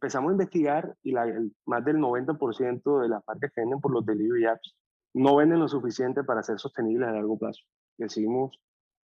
[0.00, 1.26] empezamos a investigar y la,
[1.66, 4.74] más del 90% de las marcas que venden por los delivery apps
[5.12, 7.60] no venden lo suficiente para ser sostenibles a largo plazo.
[7.98, 8.58] Decidimos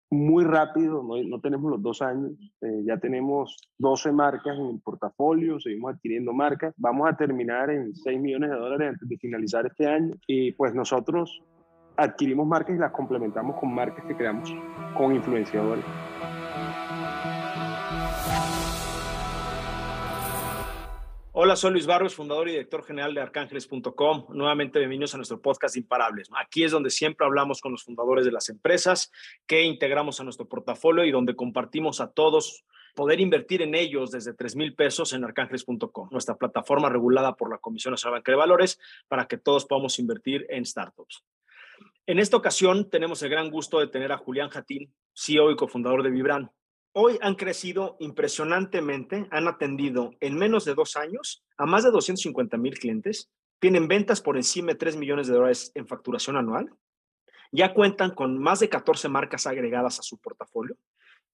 [0.09, 2.31] muy rápido, no, no tenemos los dos años,
[2.61, 7.93] eh, ya tenemos 12 marcas en el portafolio, seguimos adquiriendo marcas, vamos a terminar en
[7.93, 11.41] 6 millones de dólares antes de finalizar este año y pues nosotros
[11.97, 14.55] adquirimos marcas y las complementamos con marcas que creamos
[14.95, 15.83] con influenciadores.
[21.37, 24.27] Hola, soy Luis Barros, fundador y director general de arcángeles.com.
[24.29, 26.29] Nuevamente bienvenidos a nuestro podcast Imparables.
[26.33, 29.11] Aquí es donde siempre hablamos con los fundadores de las empresas
[29.45, 32.63] que integramos a nuestro portafolio y donde compartimos a todos
[32.95, 37.57] poder invertir en ellos desde 3 mil pesos en arcángeles.com, nuestra plataforma regulada por la
[37.57, 41.25] Comisión Nacional de Valores para que todos podamos invertir en startups.
[42.05, 46.01] En esta ocasión tenemos el gran gusto de tener a Julián Jatín, CEO y cofundador
[46.01, 46.49] de Vibran.
[46.97, 52.55] Hoy han crecido impresionantemente, han atendido en menos de dos años a más de 250
[52.55, 56.73] mil clientes, tienen ventas por encima de 3 millones de dólares en facturación anual,
[57.51, 60.77] ya cuentan con más de 14 marcas agregadas a su portafolio,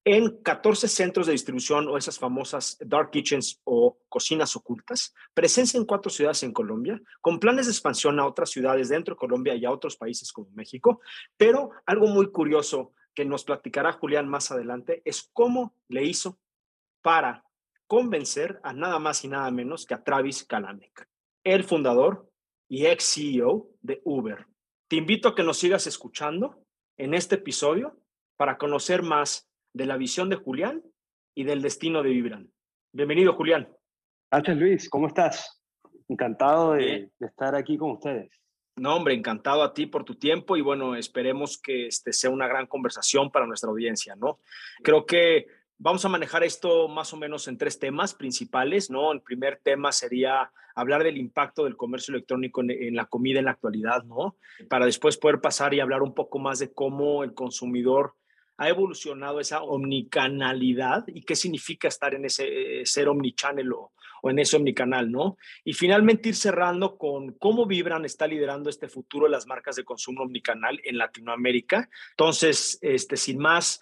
[0.03, 5.85] en 14 centros de distribución o esas famosas dark kitchens o cocinas ocultas, presencia en
[5.85, 9.63] cuatro ciudades en Colombia, con planes de expansión a otras ciudades dentro de Colombia y
[9.65, 11.01] a otros países como México,
[11.37, 16.39] pero algo muy curioso que nos platicará Julián más adelante, es cómo le hizo
[17.01, 17.43] para
[17.87, 21.07] convencer a nada más y nada menos que a Travis Kalanick,
[21.43, 22.29] el fundador
[22.69, 24.47] y ex CEO de Uber.
[24.87, 26.63] Te invito a que nos sigas escuchando
[26.97, 27.99] en este episodio
[28.37, 30.83] para conocer más de la visión de Julián
[31.35, 32.51] y del destino de Vibran.
[32.93, 33.69] Bienvenido, Julián.
[34.31, 34.89] Gracias, Luis.
[34.89, 35.61] ¿Cómo estás?
[36.07, 38.41] Encantado de, de estar aquí con ustedes.
[38.77, 42.47] No, hombre, encantado a ti por tu tiempo y bueno, esperemos que este sea una
[42.47, 44.39] gran conversación para nuestra audiencia, ¿no?
[44.81, 45.47] Creo que
[45.77, 49.11] vamos a manejar esto más o menos en tres temas principales, ¿no?
[49.11, 53.51] El primer tema sería hablar del impacto del comercio electrónico en, la comida en la
[53.51, 54.37] actualidad, ¿no?
[54.69, 58.15] Para después poder pasar y hablar un poco más de cómo el consumidor
[58.57, 64.39] ha evolucionado esa omnicanalidad y qué significa estar en ese ser omnichannel o, o en
[64.39, 65.37] ese omnicanal, ¿no?
[65.63, 69.83] Y finalmente ir cerrando con cómo Vibran está liderando este futuro de las marcas de
[69.83, 71.89] consumo omnicanal en Latinoamérica.
[72.11, 73.81] Entonces, este, sin más,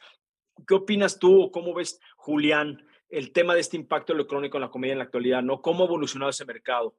[0.68, 4.70] ¿qué opinas tú o cómo ves, Julián, el tema de este impacto electrónico en la
[4.70, 5.62] comedia en la actualidad, ¿no?
[5.62, 6.96] ¿Cómo ha evolucionado ese mercado?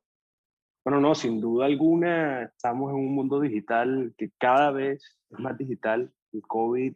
[0.84, 5.56] Bueno, no, sin duda alguna estamos en un mundo digital que cada vez es más
[5.56, 6.10] digital.
[6.32, 6.94] El COVID,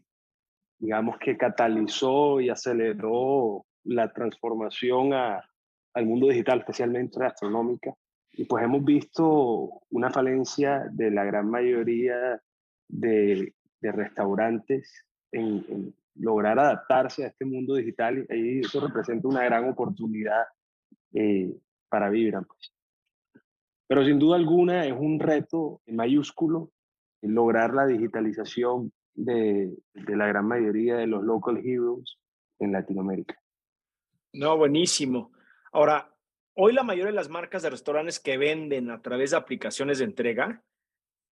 [0.78, 5.48] digamos que catalizó y aceleró la transformación a,
[5.94, 7.94] al mundo digital, especialmente astronómica.
[8.32, 12.40] Y pues hemos visto una falencia de la gran mayoría
[12.88, 20.44] de, restaurantes en, lograr adaptarse a este mundo digital y eso representa una gran oportunidad
[21.12, 21.56] eh,
[21.88, 22.44] para Vibran.
[22.44, 22.72] Pues.
[23.86, 26.70] Pero sin duda alguna es un reto mayúsculo
[27.22, 32.18] lograr la digitalización de, de la gran mayoría de los local heroes
[32.58, 33.38] en Latinoamérica.
[34.32, 35.33] No, buenísimo.
[35.74, 36.14] Ahora,
[36.54, 40.04] hoy la mayoría de las marcas de restaurantes que venden a través de aplicaciones de
[40.04, 40.62] entrega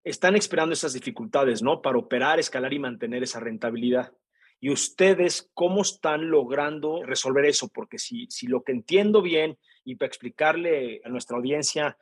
[0.03, 1.81] están esperando esas dificultades, ¿no?
[1.81, 4.11] Para operar, escalar y mantener esa rentabilidad.
[4.59, 7.69] ¿Y ustedes cómo están logrando resolver eso?
[7.69, 11.97] Porque si, si lo que entiendo bien y para explicarle a nuestra audiencia,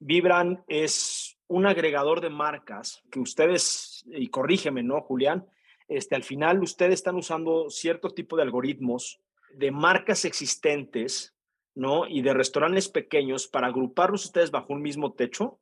[0.00, 5.46] Vibran es un agregador de marcas que ustedes, y corrígeme, ¿no, Julián?
[5.88, 9.18] Este, al final ustedes están usando cierto tipo de algoritmos
[9.54, 11.34] de marcas existentes
[11.74, 12.06] ¿no?
[12.06, 15.60] Y de restaurantes pequeños para agruparlos ustedes bajo un mismo techo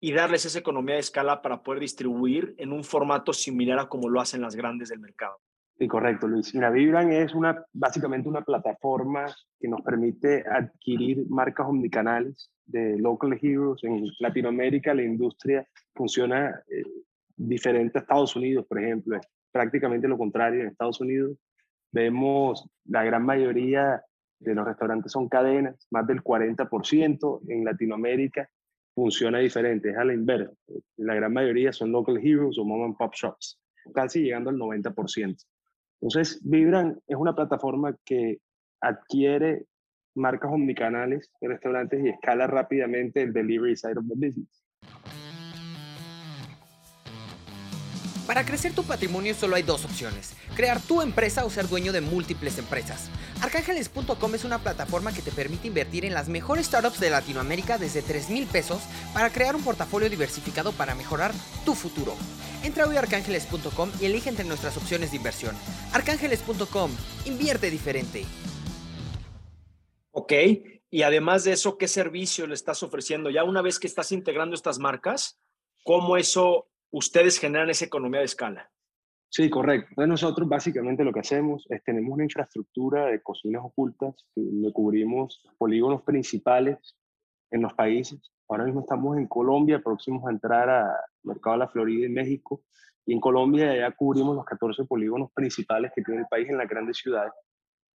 [0.00, 4.08] y darles esa economía de escala para poder distribuir en un formato similar a como
[4.08, 5.38] lo hacen las grandes del mercado.
[5.78, 6.52] Sí, correcto, Luis.
[6.54, 9.26] Mira, Vibran es una, básicamente una plataforma
[9.60, 13.84] que nos permite adquirir marcas omnicanales de local heroes.
[13.84, 16.82] En Latinoamérica la industria funciona eh,
[17.36, 19.16] diferente a Estados Unidos, por ejemplo.
[19.16, 20.62] Es prácticamente lo contrario.
[20.62, 21.38] En Estados Unidos
[21.92, 24.02] vemos la gran mayoría
[24.40, 27.40] de los restaurantes son cadenas, más del 40%.
[27.48, 28.48] En Latinoamérica
[28.94, 30.52] funciona diferente, es a la inversa.
[30.96, 33.60] La gran mayoría son local heroes o mom and pop shops,
[33.94, 35.44] casi llegando al 90%.
[36.00, 38.38] Entonces, Vibran es una plataforma que
[38.80, 39.66] adquiere
[40.14, 44.64] marcas omnicanales de restaurantes y escala rápidamente el delivery side of the business.
[48.28, 52.02] Para crecer tu patrimonio solo hay dos opciones, crear tu empresa o ser dueño de
[52.02, 53.08] múltiples empresas.
[53.40, 58.02] Arcángeles.com es una plataforma que te permite invertir en las mejores startups de Latinoamérica desde
[58.02, 58.82] 3 mil pesos
[59.14, 61.32] para crear un portafolio diversificado para mejorar
[61.64, 62.14] tu futuro.
[62.62, 65.56] Entra hoy a arcángeles.com y elige entre nuestras opciones de inversión.
[65.94, 66.90] Arcángeles.com,
[67.24, 68.26] invierte diferente.
[70.10, 70.34] Ok,
[70.90, 73.30] Y además de eso, ¿qué servicio le estás ofreciendo?
[73.30, 75.38] Ya una vez que estás integrando estas marcas,
[75.82, 78.70] ¿cómo eso ustedes generan esa economía de escala?
[79.30, 79.88] Sí, correcto.
[79.90, 85.46] Entonces nosotros básicamente lo que hacemos es tenemos una infraestructura de cocinas ocultas donde cubrimos
[85.58, 86.96] polígonos principales
[87.50, 88.32] en los países.
[88.48, 90.90] Ahora mismo estamos en Colombia, próximos a entrar al
[91.22, 92.62] mercado de la Florida y México.
[93.04, 96.68] Y en Colombia ya cubrimos los 14 polígonos principales que tiene el país en las
[96.68, 97.32] grandes ciudades.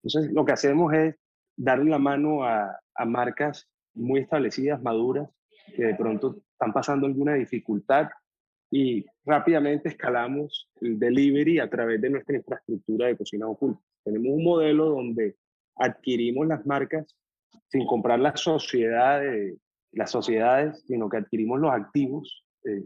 [0.03, 1.15] Entonces lo que hacemos es
[1.57, 5.29] darle la mano a, a marcas muy establecidas, maduras,
[5.75, 8.09] que de pronto están pasando alguna dificultad
[8.75, 13.79] y rápidamente escalamos el delivery a través de nuestra infraestructura de cocina oculta.
[14.03, 15.35] Tenemos un modelo donde
[15.75, 17.15] adquirimos las marcas
[17.67, 19.59] sin comprar las sociedades,
[19.91, 22.83] las sociedades sino que adquirimos los activos, eh,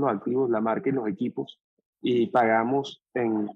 [0.00, 1.60] los activos, la marca y los equipos,
[2.00, 3.48] y pagamos en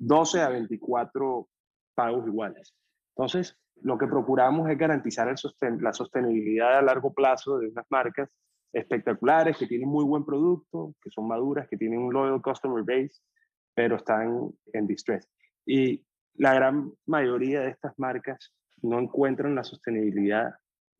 [0.00, 1.48] 12 a 24
[1.94, 2.74] pagos iguales.
[3.14, 8.28] Entonces, lo que procuramos es garantizar el la sostenibilidad a largo plazo de unas marcas
[8.72, 13.20] espectaculares, que tienen muy buen producto, que son maduras, que tienen un loyal customer base,
[13.74, 15.28] pero están en distress.
[15.66, 16.04] Y
[16.34, 18.52] la gran mayoría de estas marcas
[18.82, 20.54] no encuentran la sostenibilidad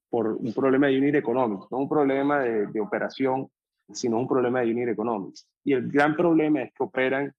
[0.08, 3.48] por un problema de unit económico, no un problema de, operación,
[3.92, 5.48] sino un problema de unit economics.
[5.64, 7.34] Y el gran problema es que operan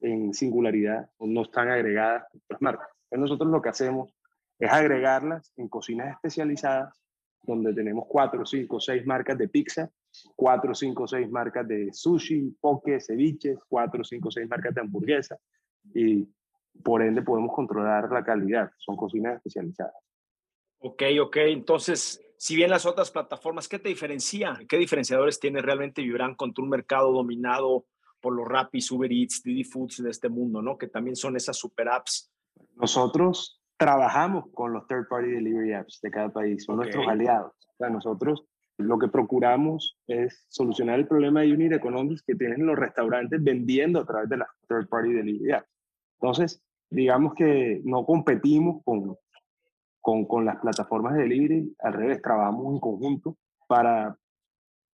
[0.00, 2.88] en singularidad no están agregadas otras marcas.
[3.10, 4.14] Entonces nosotros lo que hacemos
[4.58, 7.00] es agregarlas en cocinas especializadas
[7.42, 9.90] donde tenemos cuatro, cinco, seis marcas de pizza,
[10.36, 15.38] cuatro, cinco, seis marcas de sushi, poke, ceviches, cuatro, cinco, seis marcas de hamburguesa
[15.94, 16.28] y
[16.82, 18.70] por ende podemos controlar la calidad.
[18.78, 19.94] Son cocinas especializadas.
[20.80, 21.36] Ok, ok.
[21.38, 24.58] Entonces, si bien las otras plataformas, ¿qué te diferencia?
[24.68, 27.86] ¿Qué diferenciadores tiene realmente Vibran contra un mercado dominado
[28.20, 30.76] por los Rappi, Uber Eats, Didi Foods de este mundo, ¿no?
[30.76, 32.32] Que también son esas super apps.
[32.76, 37.52] Nosotros trabajamos con los third party delivery apps de cada país, son nuestros aliados.
[37.52, 38.44] O sea, nosotros
[38.76, 44.00] lo que procuramos es solucionar el problema de unit economics que tienen los restaurantes vendiendo
[44.00, 45.68] a través de las third party delivery apps.
[46.20, 49.16] Entonces, digamos que no competimos con,
[50.00, 53.36] con, con las plataformas de delivery, al revés, trabajamos en conjunto
[53.68, 54.16] para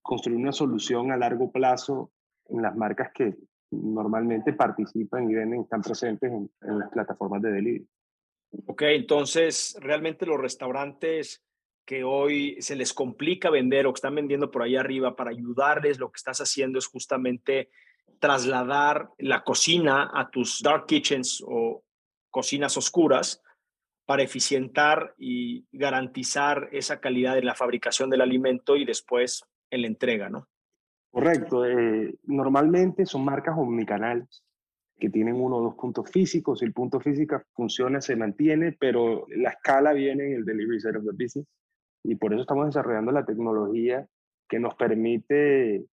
[0.01, 2.11] construir una solución a largo plazo
[2.49, 3.35] en las marcas que
[3.69, 7.87] normalmente participan y venden, están presentes en, en las plataformas de delivery.
[8.67, 11.43] Ok, entonces realmente los restaurantes
[11.85, 15.99] que hoy se les complica vender o que están vendiendo por ahí arriba para ayudarles,
[15.99, 17.69] lo que estás haciendo es justamente
[18.19, 21.83] trasladar la cocina a tus dark kitchens o
[22.29, 23.41] cocinas oscuras
[24.05, 29.87] para eficientar y garantizar esa calidad de la fabricación del alimento y después en la
[29.87, 30.47] entrega, ¿no?
[31.09, 31.65] Correcto.
[31.65, 34.43] Eh, normalmente son marcas omnicanales
[35.01, 36.59] que tienen uno o dos puntos físicos.
[36.59, 40.97] Si el punto físico funciona, se mantiene, pero la escala viene en el delivery side
[40.97, 41.47] of the business.
[42.03, 44.07] Y por eso estamos desarrollando la tecnología
[44.47, 45.85] que nos permite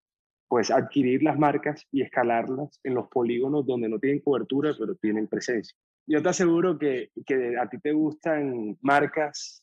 [0.47, 5.27] pues adquirir las marcas y escalarlas en los polígonos donde no tienen cobertura, pero tienen
[5.27, 5.75] presencia.
[6.07, 9.63] Yo te aseguro que, que a ti te gustan marcas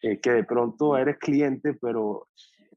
[0.00, 2.28] eh, que de pronto eres cliente, pero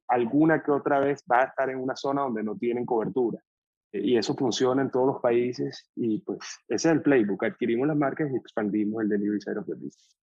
[0.09, 3.41] alguna que otra vez va a estar en una zona donde no tienen cobertura
[3.91, 7.97] y eso funciona en todos los países y pues ese es el playbook, adquirimos las
[7.97, 10.15] marcas y expandimos el delivery side of the business.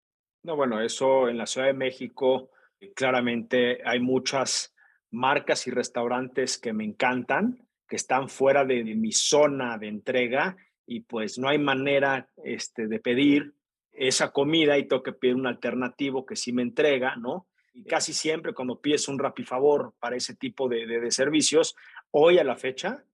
[0.42, 2.50] No, bueno, eso en la Ciudad de México
[2.94, 4.74] claramente hay muchas
[5.10, 10.56] marcas y restaurantes que me encantan, que están fuera de, mi zona de entrega
[10.86, 13.54] y pues no hay manera este, de pedir
[13.92, 17.48] esa comida y tengo que pedir un alternativo que sí me entrega, ¿no?
[17.74, 21.74] Y casi siempre cuando pides un favor para ese tipo de, de servicios,
[22.10, 23.04] hoy a la fecha,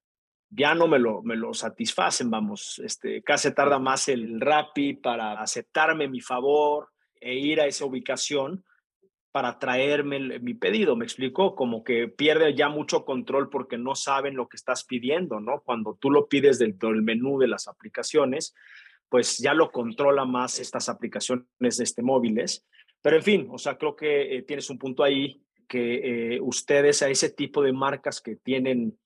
[0.55, 5.41] ya no me lo, me lo satisfacen, vamos, este, casi tarda más el Rappi para
[5.41, 6.89] aceptarme mi favor
[7.21, 8.65] e ir a esa ubicación
[9.33, 14.37] para traerme mi pedido, me explico, como que pierde ya mucho control porque no saben
[14.37, 15.61] lo que estás pidiendo, ¿no?
[15.63, 18.55] Cuando tú lo pides del, del menú de las aplicaciones,
[19.09, 22.65] pues ya lo controla más estas aplicaciones de este móviles.
[23.03, 27.03] Pero en fin, o sea, creo que eh, tienes un punto ahí que eh, ustedes
[27.03, 28.97] a ese tipo de marcas que tienen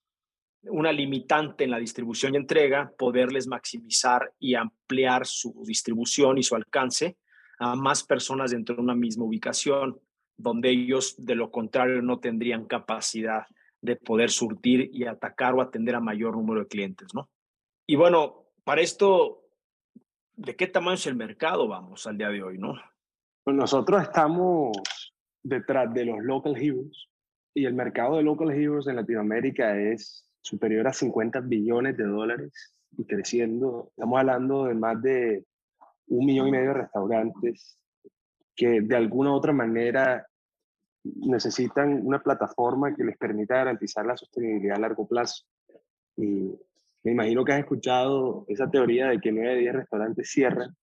[0.62, 6.54] una limitante en la distribución y entrega, poderles maximizar y ampliar su distribución y su
[6.54, 7.16] alcance
[7.58, 10.00] a más personas dentro de una misma ubicación,
[10.36, 13.46] donde ellos de lo contrario no tendrían capacidad
[13.80, 17.28] de poder surtir y atacar o atender a mayor número de clientes, ¿no?
[17.86, 19.44] Y bueno, para esto,
[20.34, 22.74] ¿de qué tamaño es el mercado, vamos, al día de hoy, no?
[23.44, 24.76] Pues nosotros estamos
[25.42, 27.06] detrás de los local heroes
[27.54, 32.74] y el mercado de local heroes en Latinoamérica es superior a 50 billones de dólares
[32.96, 33.88] y creciendo.
[33.90, 35.44] Estamos hablando de más de
[36.08, 37.78] un millón y medio de restaurantes,
[38.54, 40.26] que de alguna u otra manera
[41.04, 45.44] necesitan una plataforma que les permita garantizar la sostenibilidad a largo plazo.
[46.16, 46.58] Y
[47.04, 50.74] me imagino que has escuchado esa teoría de que 9 de 10 restaurantes cierran.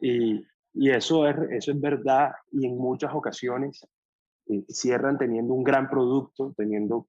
[0.00, 0.44] Y,
[0.74, 3.86] y eso, es, eso es verdad y en muchas ocasiones
[4.46, 7.08] eh, cierran teniendo un gran producto, teniendo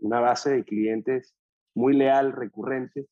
[0.00, 1.34] una base de clientes
[1.74, 3.06] muy leal, recurrente,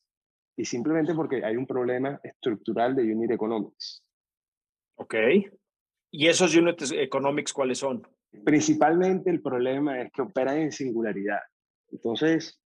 [0.57, 4.03] y simplemente porque hay un problema estructural de unit economics.
[4.95, 5.15] Ok.
[6.11, 8.07] ¿Y esos unit economics cuáles son?
[8.43, 11.39] Principalmente el problema es que operan en singularidad.
[11.91, 12.59] Entonces,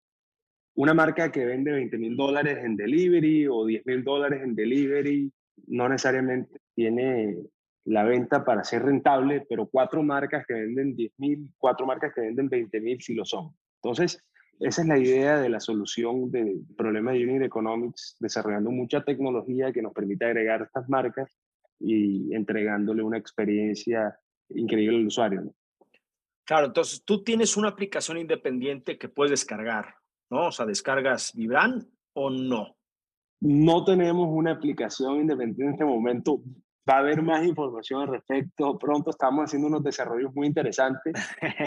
[0.75, 5.33] una marca que vende 20 mil dólares en delivery o 10 mil dólares en delivery
[5.66, 7.37] no necesariamente tiene
[7.85, 12.21] la venta para ser rentable, pero cuatro marcas que venden 10 mil, cuatro marcas que
[12.21, 13.54] venden 20 mil sí lo son.
[13.83, 14.23] Entonces,
[14.61, 19.73] esa es la idea de la solución del problema de Unit Economics, desarrollando mucha tecnología
[19.73, 21.35] que nos permite agregar estas marcas
[21.79, 24.19] y entregándole una experiencia
[24.51, 25.55] increíble al usuario.
[26.45, 29.95] Claro, entonces tú tienes una aplicación independiente que puedes descargar,
[30.29, 30.49] ¿no?
[30.49, 32.77] O sea, ¿descargas Vibran o no?
[33.41, 36.43] No tenemos una aplicación independiente en este momento.
[36.89, 38.79] Va a haber más información al respecto.
[38.79, 41.15] Pronto estamos haciendo unos desarrollos muy interesantes,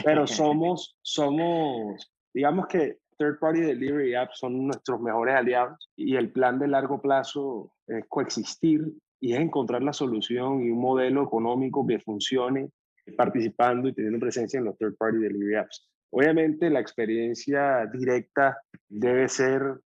[0.03, 6.31] pero somos, somos, digamos que third party delivery apps son nuestros mejores aliados y el
[6.31, 11.85] plan de largo plazo es coexistir y es encontrar la solución y un modelo económico
[11.85, 12.69] que funcione
[13.17, 15.89] participando y teniendo presencia en los third party delivery apps.
[16.11, 19.79] Obviamente la experiencia directa debe ser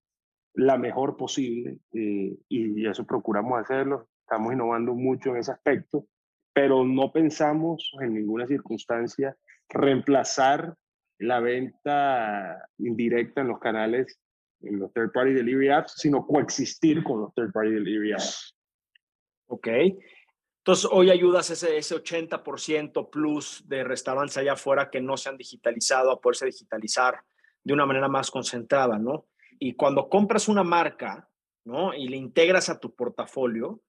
[0.53, 4.07] la mejor posible eh, y eso procuramos hacerlo.
[4.29, 6.05] Estamos innovando mucho en ese aspecto,
[6.51, 9.37] pero no pensamos en ninguna circunstancia
[9.69, 10.75] reemplazar
[11.17, 14.19] la venta indirecta en los canales,
[14.59, 18.53] en los third party delivery apps, sino coexistir con los third party delivery apps.
[19.47, 19.69] Ok.
[20.57, 25.37] Entonces, hoy ayudas ese, ese 80% plus de restaurantes allá afuera que no se han
[25.37, 27.21] digitalizado a poderse digitalizar
[27.63, 29.25] de una manera más concentrada, ¿no?
[29.57, 31.29] Y cuando compras una marca,
[31.63, 31.93] ¿no?
[31.93, 33.81] Y le integras a tu portafolio,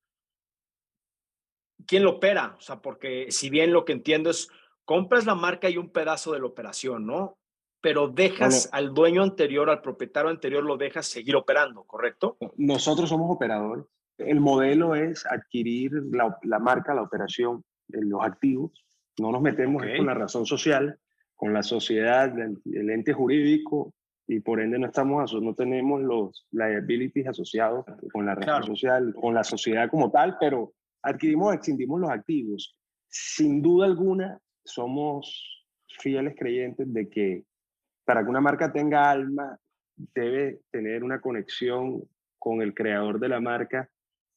[1.87, 2.56] ¿quién lo opera?
[2.58, 4.49] O sea, porque si bien lo que entiendo es,
[4.85, 7.38] compras la marca y un pedazo de la operación, ¿no?
[7.80, 12.37] Pero dejas al dueño anterior, al propietario anterior, lo dejas seguir operando, ¿correcto?
[12.56, 13.85] Nosotros somos operadores
[14.18, 18.73] el modelo es adquirir la, marca, la operación, los activos.
[19.18, 20.99] No nos metemos con la razón social,
[21.35, 23.94] con la sociedad, el, ente jurídico,
[24.26, 29.35] y por ende no, estamos, no tenemos los liabilities asociados con la razón social, con
[29.35, 32.76] la sociedad como tal, pero adquirimos, extendimos los activos.
[33.08, 35.66] Sin duda alguna, somos
[36.00, 37.44] fieles creyentes de que
[38.04, 39.58] para que una marca tenga alma,
[40.14, 42.02] debe tener una conexión
[42.38, 43.90] con el creador de la marca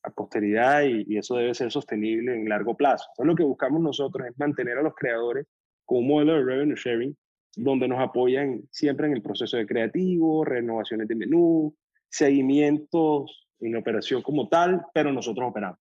[0.04, 3.06] a posteridad y, eso debe ser sostenible en largo plazo.
[3.12, 5.46] Entonces lo que buscamos nosotros es mantener a los creadores
[5.86, 7.16] con un modelo de revenue sharing
[7.56, 11.76] donde nos apoyan siempre en el proceso de creativo, renovaciones de menú,
[12.10, 15.80] seguimientos en operación como tal, pero nosotros operamos.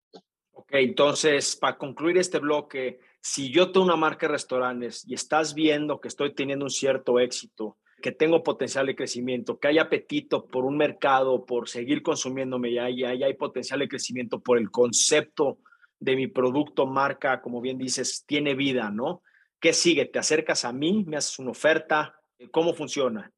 [0.60, 5.54] Ok, entonces, para concluir este bloque, si yo tengo una marca de restaurantes y estás
[5.54, 10.46] viendo que estoy teniendo un cierto éxito, que tengo potencial de crecimiento, que hay apetito
[10.46, 15.60] por un mercado, por seguir consumiéndome, y hay, hay potencial de crecimiento por el concepto
[15.98, 19.22] de mi producto, marca, como bien dices, tiene vida, ¿no?
[19.60, 20.04] ¿Qué sigue?
[20.04, 21.04] ¿Te acercas a mí?
[21.06, 22.20] ¿Me haces una oferta?
[22.50, 23.32] ¿Cómo funciona?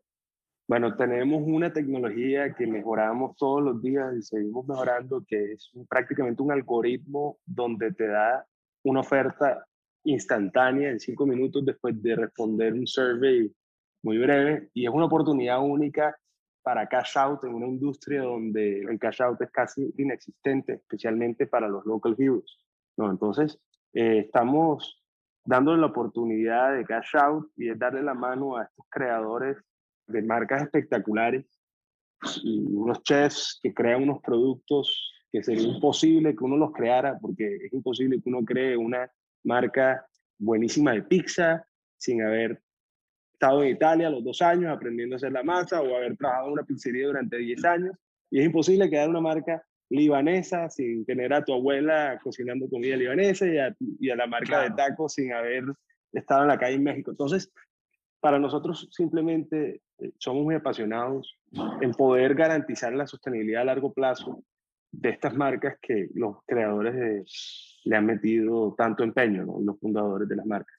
[0.73, 6.41] Bueno, tenemos una tecnología que mejoramos todos los días y seguimos mejorando, que es prácticamente
[6.43, 8.47] un algoritmo donde te da
[8.83, 9.67] una oferta
[10.05, 13.55] instantánea en cinco minutos después de responder un survey
[14.03, 16.17] muy breve y es una oportunidad única
[16.63, 21.69] para cash out en una industria donde el cash out es casi inexistente, especialmente para
[21.69, 22.65] los local heroes.
[22.97, 23.11] ¿no?
[23.11, 23.61] Entonces,
[23.93, 25.05] eh, estamos
[25.45, 29.59] dándole la oportunidad de cash out y es darle la mano a estos creadores
[30.07, 31.47] de marcas espectaculares
[32.43, 37.57] y unos chefs que crean unos productos que sería imposible que uno los creara porque
[37.57, 39.11] es imposible que uno cree una
[39.45, 40.07] marca
[40.39, 41.67] buenísima de pizza
[41.97, 42.63] sin haber
[43.33, 46.53] estado en Italia los dos años aprendiendo a hacer la masa o haber trabajado en
[46.53, 47.97] una pizzería durante 10 años.
[48.31, 53.47] Y es imposible crear una marca libanesa sin tener a tu abuela cocinando comida libanesa
[53.47, 55.65] y a, y a la marca de tacos sin haber
[56.13, 57.11] estado en la calle en México.
[57.11, 57.53] Entonces,
[58.21, 59.83] para nosotros simplemente
[60.19, 61.39] somos muy apasionados
[61.81, 64.43] en poder garantizar la sostenibilidad a largo plazo
[64.91, 70.47] de estas marcas que los creadores le han metido tanto empeño, los fundadores de las
[70.47, 70.79] marcas.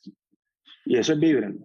[0.86, 1.60] Y eso es Vibran.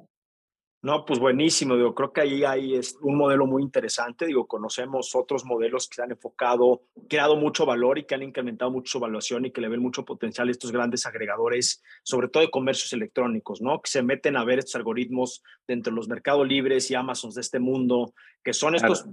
[0.81, 1.75] No, pues buenísimo.
[1.75, 4.27] Digo, creo que ahí hay un modelo muy interesante.
[4.27, 8.71] Digo, conocemos otros modelos que se han enfocado, creado mucho valor y que han incrementado
[8.71, 12.45] mucho su evaluación y que le ven mucho potencial a estos grandes agregadores, sobre todo
[12.45, 13.83] de comercios electrónicos, ¿no?
[13.83, 17.41] Que se meten a ver estos algoritmos dentro de los mercados libres y Amazons de
[17.41, 19.05] este mundo, que son estos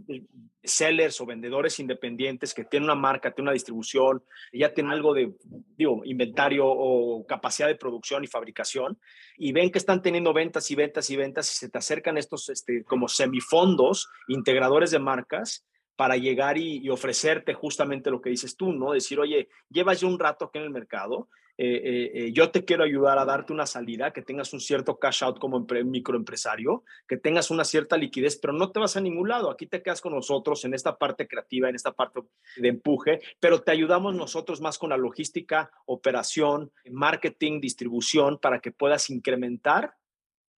[0.64, 5.14] sellers o vendedores independientes que tienen una marca, tienen una distribución, y ya tienen algo
[5.14, 5.34] de,
[5.78, 9.00] digo, inventario o capacidad de producción y fabricación,
[9.38, 12.84] y ven que están teniendo ventas y ventas y ventas se te acercan estos este,
[12.84, 18.92] como semifondos, integradores de marcas, para llegar y, ofrecerte justamente lo que dices tú, ¿no?
[18.92, 22.66] Decir, oye, llevas ya un rato aquí en el mercado, eh, eh, eh, yo te
[22.66, 27.16] quiero ayudar a darte una salida, que tengas un cierto cash out como microempresario, que
[27.16, 29.50] tengas una cierta liquidez, pero no te vas a ningún lado.
[29.50, 32.22] Aquí te quedas con nosotros en esta parte creativa, en esta parte
[32.58, 38.72] de empuje, pero te ayudamos nosotros más con la logística, operación, marketing, distribución, para que
[38.72, 39.94] puedas incrementar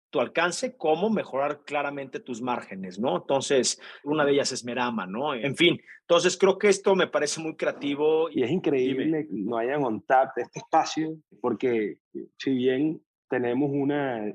[0.09, 3.17] tu alcance, cómo mejorar claramente tus márgenes, ¿no?
[3.17, 5.33] Entonces, una de ellas es Merama, ¿no?
[5.33, 8.29] En fin, entonces creo que esto me parece muy creativo.
[8.29, 11.97] Y es increíble que no hayan on tap este espacio, porque
[12.37, 14.33] si bien tenemos una,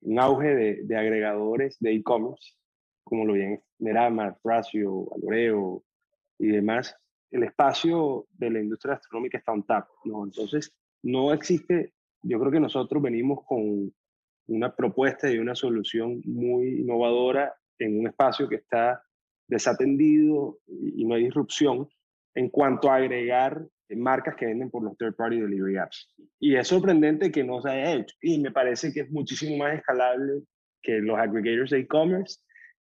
[0.00, 2.54] un auge de, de agregadores de e-commerce,
[3.04, 5.84] como lo bien Merama, Ratio, Aloreo
[6.38, 6.96] y demás,
[7.30, 10.24] el espacio de la industria gastronómica está on tap, ¿no?
[10.24, 13.92] Entonces, no existe, yo creo que nosotros venimos con
[14.46, 19.02] una propuesta y una solución muy innovadora en un espacio que está
[19.48, 21.88] desatendido y no hay disrupción
[22.34, 26.08] en cuanto a agregar marcas que venden por los third party delivery apps.
[26.40, 29.74] Y es sorprendente que no se haya hecho y me parece que es muchísimo más
[29.74, 30.42] escalable
[30.82, 32.40] que los aggregators de e-commerce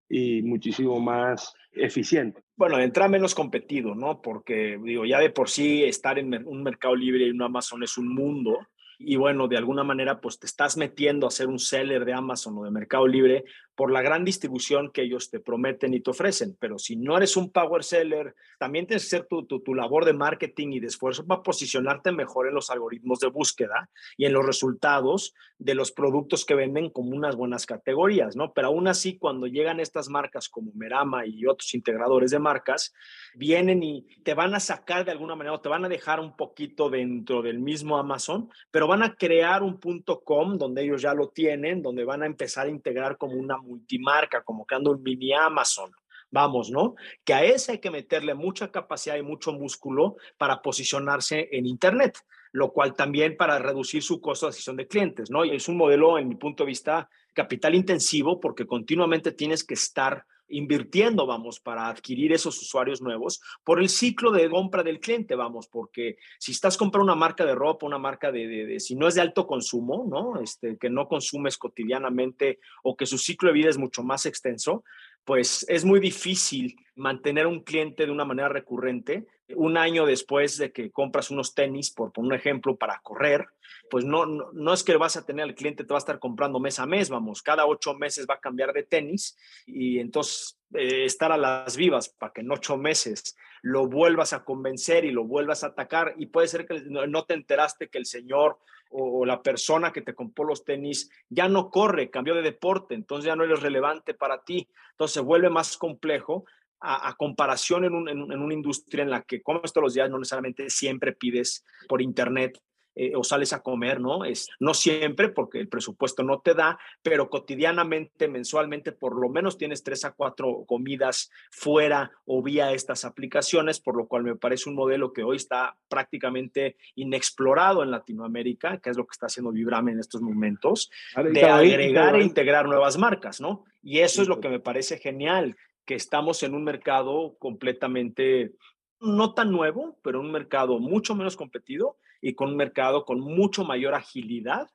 [0.08, 2.42] y muchísimo más eficiente.
[2.56, 4.22] Bueno, entra menos competido, ¿no?
[4.22, 7.98] Porque digo, ya de por sí estar en un mercado libre y un Amazon es
[7.98, 8.58] un mundo
[8.99, 12.59] y bueno, de alguna manera pues te estás metiendo a ser un seller de Amazon
[12.59, 13.45] o de Mercado Libre
[13.78, 16.56] por la gran distribución que ellos te prometen y te ofrecen.
[16.58, 20.14] Pero si no eres un power seller, también tienes que hacer tu, tu, labor de
[20.14, 24.44] marketing y de esfuerzo para posicionarte mejor en los algoritmos de búsqueda y en los
[24.44, 28.52] resultados de los productos que venden como unas buenas categorías, ¿no?
[28.52, 32.93] Pero aún así, cuando llegan estas marcas como Merama y otros integradores de marcas,
[33.36, 36.36] vienen y te van a sacar de alguna manera o te van a dejar un
[36.36, 41.14] poquito dentro del mismo Amazon, pero van a crear un punto com donde ellos ya
[41.14, 45.33] lo tienen, donde van a empezar a integrar como una multimarca, como creando un mini
[45.33, 45.93] Amazon.
[46.31, 46.95] Vamos, ¿no?
[47.25, 52.19] Que a ese hay que meterle mucha capacidad y mucho músculo para posicionarse en Internet,
[52.52, 55.45] lo cual también para reducir su costo de adquisición de clientes, ¿no?
[55.45, 59.75] Y es un modelo, en mi punto de vista, capital intensivo porque continuamente tienes que
[59.75, 65.34] estar invirtiendo, vamos, para adquirir esos usuarios nuevos por el ciclo de compra del cliente,
[65.34, 69.08] vamos, porque si estás comprando una marca de ropa, una marca de, de, si no
[69.08, 70.41] es de alto consumo, ¿no?
[70.41, 74.84] Este, que no consumes cotidianamente o que su ciclo de vida es mucho más extenso,
[75.25, 79.26] pues es muy difícil mantener un cliente de una manera recurrente.
[79.54, 83.47] Un año después de que compras unos tenis, por un ejemplo, para correr,
[83.91, 86.61] pues no, no, es que vas a tener al cliente, te va a estar comprando
[86.61, 91.04] mes a mes, vamos, cada ocho meses va a cambiar de tenis y entonces eh,
[91.04, 95.25] estar a las vivas para que en ocho meses lo vuelvas a convencer y lo
[95.25, 96.15] vuelvas a atacar.
[96.19, 98.59] Y puede ser que no te enteraste que el señor
[98.91, 103.26] o, la persona que te compró los tenis ya no corre, cambió de deporte, entonces
[103.26, 106.45] ya no eres relevante para ti, entonces se vuelve más complejo
[106.81, 110.19] a, comparación en, en, en, una industria en la que comes todos los días, no
[110.19, 112.61] necesariamente siempre pides por internet
[113.00, 114.25] eh, o sales a comer, ¿no?
[114.25, 119.56] Es, no siempre porque el presupuesto no te da, pero cotidianamente, mensualmente, por lo menos
[119.56, 124.69] tienes tres a cuatro comidas fuera o vía estas aplicaciones, por lo cual me parece
[124.69, 129.52] un modelo que hoy está prácticamente inexplorado en Latinoamérica, que es lo que está haciendo
[129.52, 133.65] Vibrame en estos momentos, de agregar e integrar nuevas marcas, ¿no?
[133.80, 138.54] Y eso es lo que me parece genial, que estamos en un mercado completamente
[138.99, 143.65] no tan nuevo, pero un mercado mucho menos competido y con un mercado con mucho
[143.65, 144.69] mayor agilidad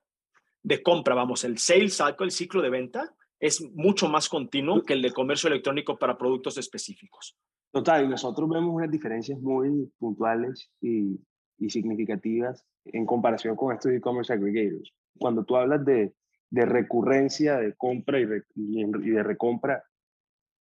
[0.61, 1.15] de compra.
[1.15, 5.11] Vamos, el sales cycle, el ciclo de venta, es mucho más continuo que el de
[5.11, 7.37] comercio electrónico para productos específicos.
[7.71, 11.19] Total, y nosotros vemos unas diferencias muy puntuales y,
[11.57, 14.93] y significativas en comparación con estos e-commerce aggregators.
[15.17, 16.13] Cuando tú hablas de,
[16.49, 18.25] de recurrencia de compra y,
[18.55, 19.83] y de recompra,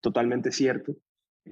[0.01, 0.97] totalmente cierto,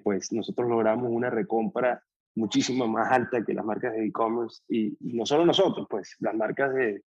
[0.03, 2.03] pues nosotros logramos una recompra
[2.35, 6.75] muchísimo más alta que las marcas de e-commerce y, no solo nosotros, pues las marcas
[6.75, 7.03] de,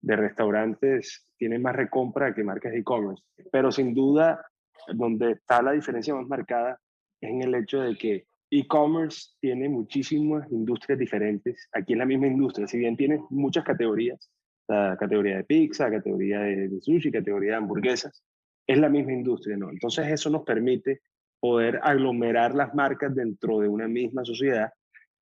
[0.00, 4.44] de restaurantes tienen más recompra que marcas de e-commerce, pero sin duda
[4.92, 6.78] donde está la diferencia más marcada
[7.20, 11.68] es en el hecho de que e-commerce tiene muchísimas industrias diferentes.
[11.72, 14.30] Aquí en la misma industria, si bien tiene muchas categorías,
[14.68, 18.22] la categoría de pizza, categoría de, sushi, categoría de hamburguesas,
[18.66, 19.70] es la misma industria, ¿no?
[19.70, 21.00] Entonces eso nos permite
[21.44, 24.72] poder aglomerar las marcas dentro de una misma sociedad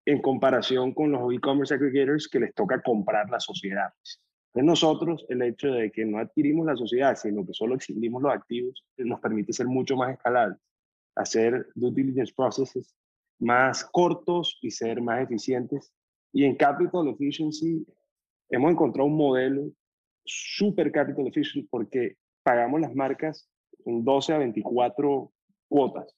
[0.06, 4.22] en comparación con los e-commerce aggregators que les toca comprar las sociedades.
[4.54, 8.32] En nosotros, el hecho de que no adquirimos la sociedad, sino que solo exhibimos los
[8.32, 10.58] activos, nos permite ser mucho más escalables,
[11.16, 12.94] hacer due diligence processes
[13.40, 15.92] más cortos y ser más eficientes.
[16.32, 17.84] Y en Capital Efficiency
[18.48, 19.72] hemos encontrado un modelo
[20.24, 23.48] super Capital Efficient porque pagamos las marcas
[23.84, 25.32] en 12 a 24
[25.72, 26.14] cuotas.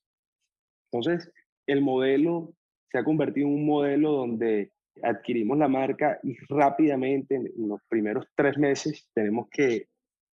[0.91, 1.31] Entonces,
[1.67, 2.53] el modelo
[2.91, 8.27] se ha convertido en un modelo donde adquirimos la marca y rápidamente, en los primeros
[8.35, 9.87] tres meses, tenemos que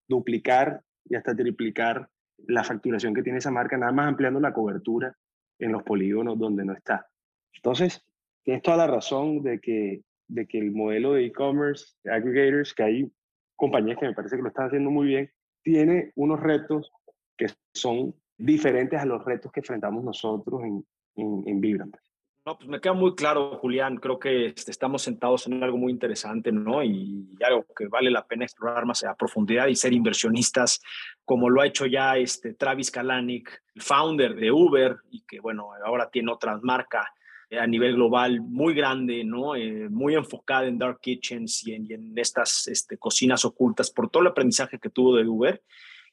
[0.08, 2.10] duplicar y hasta triplicar
[2.48, 5.16] la facturación que tiene esa marca, nada más ampliando la cobertura
[5.60, 7.08] en los polígonos donde no está.
[7.54, 8.04] Entonces,
[8.44, 13.12] tienes toda la razón de que, de que el modelo de e-commerce, aggregators, que hay
[13.56, 15.32] compañías que me parece que lo están haciendo muy bien,
[15.62, 16.92] tiene unos retos
[17.38, 21.96] que son diferentes a los retos que enfrentamos nosotros en, en, en Vibrant.
[22.44, 23.98] No, pues me queda muy claro, Julián.
[23.98, 26.84] Creo que este, estamos sentados en algo muy interesante, ¿no?
[26.84, 30.82] Y, algo que vale la pena explorar más a profundidad y ser inversionistas,
[31.24, 35.70] como lo ha hecho ya este Travis Kalanick, el founder de Uber, y que, bueno,
[35.86, 37.14] ahora tiene otra marca
[37.48, 39.56] eh, a nivel global muy grande, ¿no?
[39.56, 44.30] Eh, muy enfocada en dark kitchens y en, estas este, cocinas ocultas por todo el
[44.30, 45.62] aprendizaje que tuvo de Uber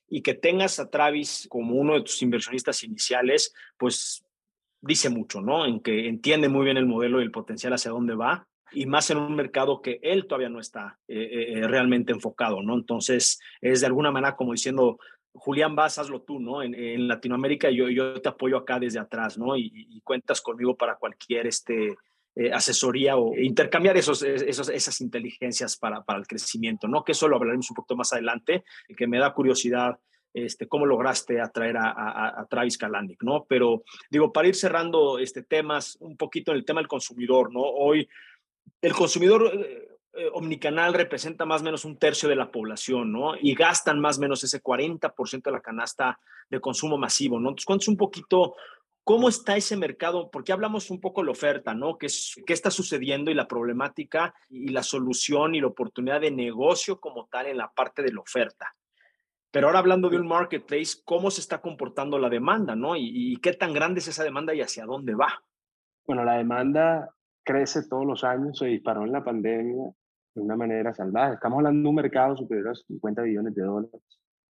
[0.08, 4.24] y que tengas a Travis como uno de tus inversionistas iniciales, pues
[4.80, 5.66] dice mucho, ¿no?
[5.66, 9.10] En que entiende muy bien el modelo y el potencial hacia dónde va, y más
[9.10, 12.74] en un mercado que él todavía no está eh, eh, realmente enfocado, ¿no?
[12.74, 14.98] Entonces, es de alguna manera como diciendo,
[15.32, 16.62] Julián, vas, hazlo tú, ¿no?
[16.62, 19.56] En, Latinoamérica yo, yo te apoyo acá desde atrás, ¿no?
[19.56, 21.96] Y, cuentas conmigo para cualquier este,
[22.40, 27.03] eh, asesoría o intercambiar esos, esas inteligencias para, el crecimiento, ¿no?
[27.03, 28.62] Que eso lo hablaremos un poquito más adelante,
[28.96, 29.98] que me da curiosidad
[30.33, 33.44] este, cómo lograste atraer a, Travis Kalanick, ¿no?
[33.48, 37.62] Pero digo, para ir cerrando este temas, un poquito en el tema del consumidor, ¿no?
[37.62, 38.09] Hoy
[38.83, 43.35] el consumidor eh, eh, omnicanal representa más o menos un tercio de la población, ¿no?
[43.35, 47.48] Y gastan más o menos ese 40% de la canasta de consumo masivo, ¿no?
[47.48, 48.55] Entonces, cuéntanos un poquito
[49.08, 50.30] ¿Cómo está ese mercado?
[50.30, 51.96] Porque hablamos un poco de la oferta, ¿no?
[51.96, 52.08] ¿Qué,
[52.46, 57.26] ¿Qué, está sucediendo y la problemática y la solución y la oportunidad de negocio como
[57.26, 58.76] tal en la parte de la oferta?
[59.50, 62.96] Pero ahora hablando de un marketplace, ¿cómo se está comportando la demanda, no?
[62.96, 65.42] ¿Y, qué tan grande es esa demanda y hacia dónde va?
[66.06, 67.08] Bueno, la demanda
[67.42, 69.90] crece todos los años, se disparó en la pandemia
[70.34, 71.36] de una manera salvaje.
[71.36, 74.02] Estamos hablando de un mercado superior a 50 billones de dólares.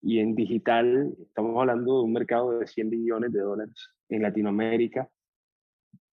[0.02, 5.10] Y en digital estamos hablando de un mercado de 100 billones de dólares en Latinoamérica.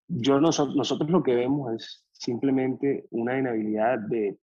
[0.09, 4.39] Yo, nosotros, nosotros lo que vemos es simplemente una inhabilidad de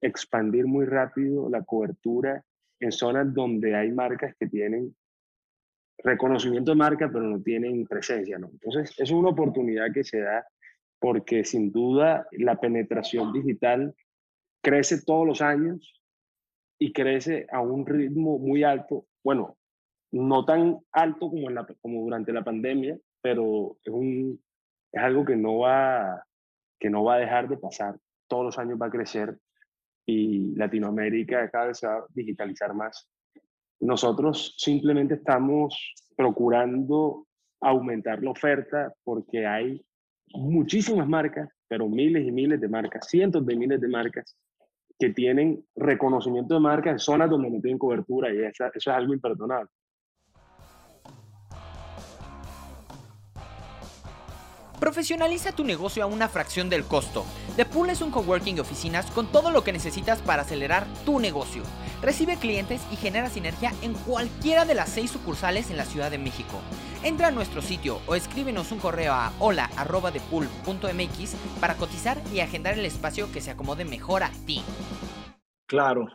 [0.00, 2.44] expandir muy rápido la cobertura
[2.80, 4.94] en zonas donde hay marcas que tienen
[6.02, 8.48] reconocimiento de marca, pero no tienen presencia, ¿no?
[8.52, 10.46] Entonces, es una oportunidad que se da
[10.98, 13.94] porque sin duda la penetración digital
[14.62, 15.99] crece todos los años
[16.80, 19.04] y crece a un ritmo muy alto.
[19.22, 19.58] Bueno,
[20.12, 23.92] no tan alto como, en la, como durante la pandemia, pero es,
[24.94, 26.24] algo que no, va,
[26.80, 27.96] que no va a dejar de pasar.
[28.26, 29.38] Todos los años va a crecer
[30.06, 33.06] y Latinoamérica cada vez se va a digitalizar más.
[33.80, 37.26] Nosotros simplemente estamos procurando
[37.60, 39.84] aumentar la oferta porque hay
[40.32, 44.34] muchísimas marcas, pero miles y miles de marcas, cientos de miles de marcas
[45.00, 49.14] que tienen reconocimiento de marca en zonas donde no tienen cobertura y eso es algo
[49.14, 49.70] imperdonable.
[54.80, 57.26] Profesionaliza tu negocio a una fracción del costo.
[57.56, 61.20] The Pool es un coworking de oficinas con todo lo que necesitas para acelerar tu
[61.20, 61.62] negocio.
[62.00, 66.16] Recibe clientes y genera sinergia en cualquiera de las seis sucursales en la Ciudad de
[66.16, 66.62] México.
[67.02, 72.86] Entra a nuestro sitio o escríbenos un correo a hola.depool.mx para cotizar y agendar el
[72.86, 74.62] espacio que se acomode mejor a ti.
[75.66, 76.08] Claro,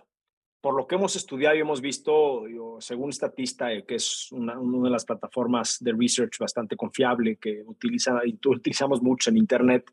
[0.66, 2.42] por lo que hemos estudiado y hemos visto,
[2.80, 8.20] según Statista, eh, que es una, de las plataformas de research bastante confiable que utiliza,
[8.26, 9.92] y utilizamos mucho en Internet,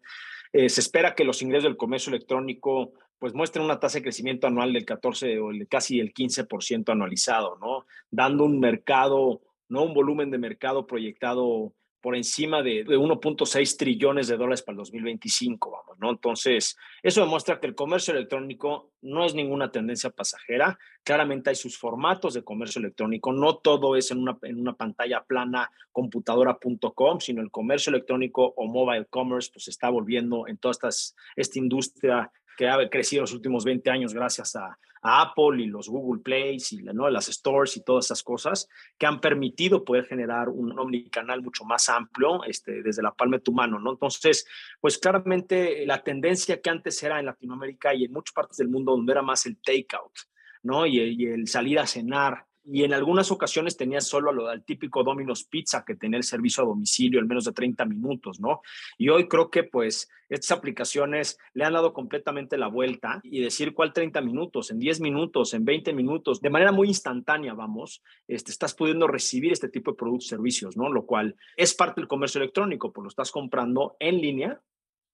[0.50, 4.46] eh, se espera que los ingresos del comercio electrónico pues muestren una tasa de crecimiento
[4.46, 7.84] anual del 14 o casi el 15% anualizado, ¿no?
[8.10, 9.82] Dando un mercado, ¿no?
[9.82, 15.70] Un volumen de mercado proyectado por encima de, 1.6 trillones de dólares para el 2025,
[15.70, 16.10] vamos, ¿no?
[16.10, 20.78] Entonces, eso demuestra que el comercio electrónico no es ninguna tendencia pasajera.
[21.04, 23.32] Claramente hay sus formatos de comercio electrónico.
[23.32, 28.66] No todo es en una, en una pantalla plana computadora.com, sino el comercio electrónico o
[28.66, 30.72] mobile commerce, pues está volviendo en toda
[31.36, 36.22] esta industria que ha crecido los últimos 20 años gracias a, Apple y los Google
[36.22, 37.10] Plays y ¿no?
[37.10, 41.88] las stores y todas esas cosas que han permitido poder generar un omnicanal mucho más
[41.88, 43.90] amplio este, desde la palma de tu mano, ¿no?
[43.90, 44.46] Entonces,
[44.80, 48.92] pues claramente la tendencia que antes era en Latinoamérica y en muchas partes del mundo
[48.92, 50.12] donde era más el takeout,
[50.62, 50.86] ¿no?
[50.86, 55.44] Y el salir a cenar y en algunas ocasiones tenía solo lo, al típico Domino's
[55.44, 58.60] Pizza que tenía el servicio a domicilio en menos de 30 minutos, ¿no?
[58.98, 63.74] Y hoy creo que pues estas aplicaciones le han dado completamente la vuelta y decir
[63.74, 68.52] cuál 30 minutos, en 10 minutos, en 20 minutos, de manera muy instantánea, vamos, este,
[68.52, 70.88] estás pudiendo recibir este tipo de productos y servicios, ¿no?
[70.88, 74.60] Lo cual es parte del comercio electrónico, pues lo estás comprando en línea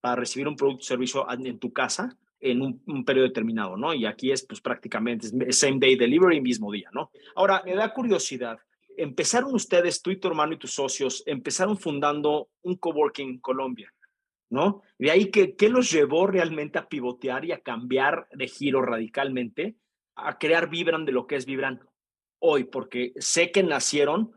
[0.00, 3.94] para recibir un producto o servicio en tu casa en un, periodo determinado, ¿no?
[3.94, 7.10] Y aquí es pues prácticamente same day delivery, mismo día, ¿no?
[7.34, 8.58] Ahora, me da curiosidad,
[8.96, 13.92] empezaron ustedes, tú y tu hermano y tus socios, empezaron fundando un coworking en Colombia,
[14.50, 14.82] ¿no?
[14.98, 19.76] De ahí que, ¿qué los llevó realmente a pivotear y a cambiar de giro radicalmente,
[20.14, 21.80] a crear Vibran de lo que es Vibran
[22.38, 22.64] hoy?
[22.64, 24.32] Porque sé que nacieron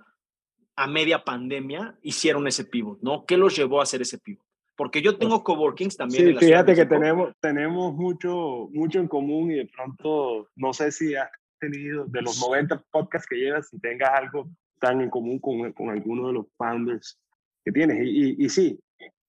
[0.75, 3.25] a media pandemia, hicieron ese pivot, ¿no?
[3.25, 4.50] ¿Qué los llevó a hacer ese pivot?
[4.81, 6.39] Porque yo tengo coworkings también.
[6.39, 11.13] Sí, fíjate que tenemos, tenemos mucho, mucho en común y de pronto no sé si
[11.13, 15.71] has tenido de los 90 podcasts que llevas, si tengas algo tan en común con,
[15.73, 17.19] con alguno de los founders
[17.63, 17.99] que tienes.
[18.07, 18.79] Y, y, sí,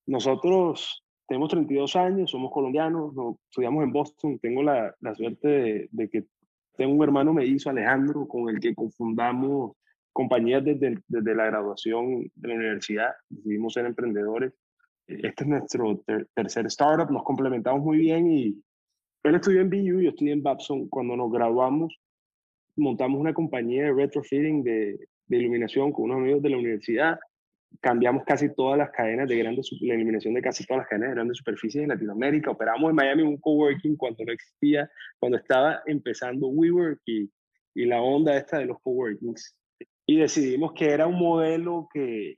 [0.07, 3.13] nosotros tenemos 32 años, somos colombianos,
[3.51, 6.25] estudiamos en Boston, tengo la, la suerte de, de, que
[6.79, 9.73] tengo un hermano me hizo Alejandro, con el que confundamos
[10.15, 14.55] compañías desde, desde la graduación de la universidad, decidimos ser emprendedores
[15.07, 16.03] este es nuestro
[16.35, 18.63] tercer startup, nos complementamos muy bien y
[19.25, 20.89] él estudió en BU, yo estudié en Babson.
[20.89, 21.97] Cuando nos graduamos,
[22.77, 27.19] montamos una compañía de retrofitting de, de iluminación con unos amigos de la universidad.
[27.81, 31.15] Cambiamos casi todas las cadenas de grandes, la iluminación de casi todas las cadenas de
[31.15, 32.51] grandes superficies en Latinoamérica.
[32.51, 37.31] Operamos en Miami un coworking cuando no existía, cuando estaba empezando WeWork y,
[37.75, 39.57] y la onda esta de los coworkings.
[40.05, 42.37] Y decidimos que era un modelo que,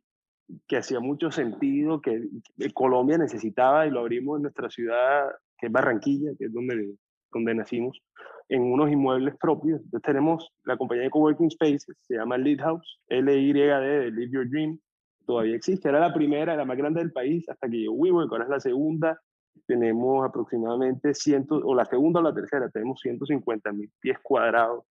[0.66, 2.28] que hacía mucho sentido, que
[2.74, 6.94] Colombia necesitaba y lo abrimos en nuestra ciudad, que es Barranquilla, que es donde,
[7.33, 8.00] donde nacimos,
[8.48, 9.80] en unos inmuebles propios.
[9.83, 14.78] Entonces tenemos la compañía de coworking spaces, se llama Lead House, L-Y-D, Live Your Dream,
[15.26, 15.88] todavía existe.
[15.88, 18.61] Era la primera, la más grande del país, hasta que llegó WeWork, ahora es la
[18.61, 19.20] segunda.
[19.66, 24.85] Tenemos aproximadamente ciento, o la segunda o la tercera, tenemos 150 mil pies cuadrados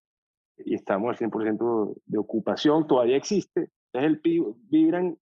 [0.58, 3.70] y estamos al 100% de ocupación, todavía existe.
[3.92, 4.22] Es el
[4.70, 5.18] Vibran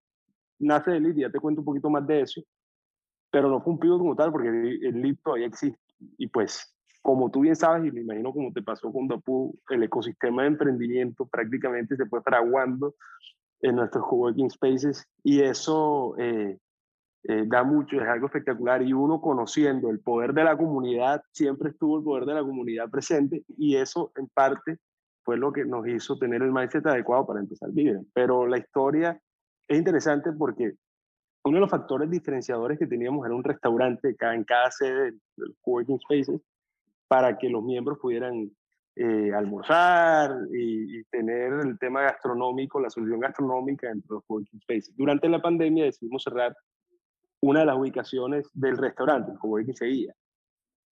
[0.62, 2.42] nace de Lead, ya te cuento un poquito más de eso,
[3.30, 5.80] pero no fue un pivot como tal porque el Lead todavía existe.
[6.18, 9.82] Y pues, como tú bien sabes, y me imagino como te pasó con Dapu, el
[9.82, 12.94] ecosistema de emprendimiento prácticamente se fue fraguando
[13.60, 16.58] en nuestros coworking spaces y eso eh,
[17.24, 18.82] eh, da mucho, es algo espectacular.
[18.82, 22.90] Y uno conociendo el poder de la comunidad, siempre estuvo el poder de la comunidad
[22.90, 24.78] presente y eso en parte
[25.24, 28.00] fue lo que nos hizo tener el mindset adecuado para empezar a vivir.
[28.12, 29.20] Pero la historia
[29.68, 30.74] es interesante porque
[31.44, 35.56] uno de los factores diferenciadores que teníamos era un restaurante en cada sede de los
[35.60, 36.40] coworking spaces
[37.08, 38.50] para que los miembros pudieran
[38.94, 44.96] eh, almorzar y, tener el tema gastronómico, la solución gastronómica entre los coworking spaces.
[44.96, 46.56] Durante la pandemia decidimos cerrar
[47.40, 50.14] una de las ubicaciones del restaurante, el coworking seguía.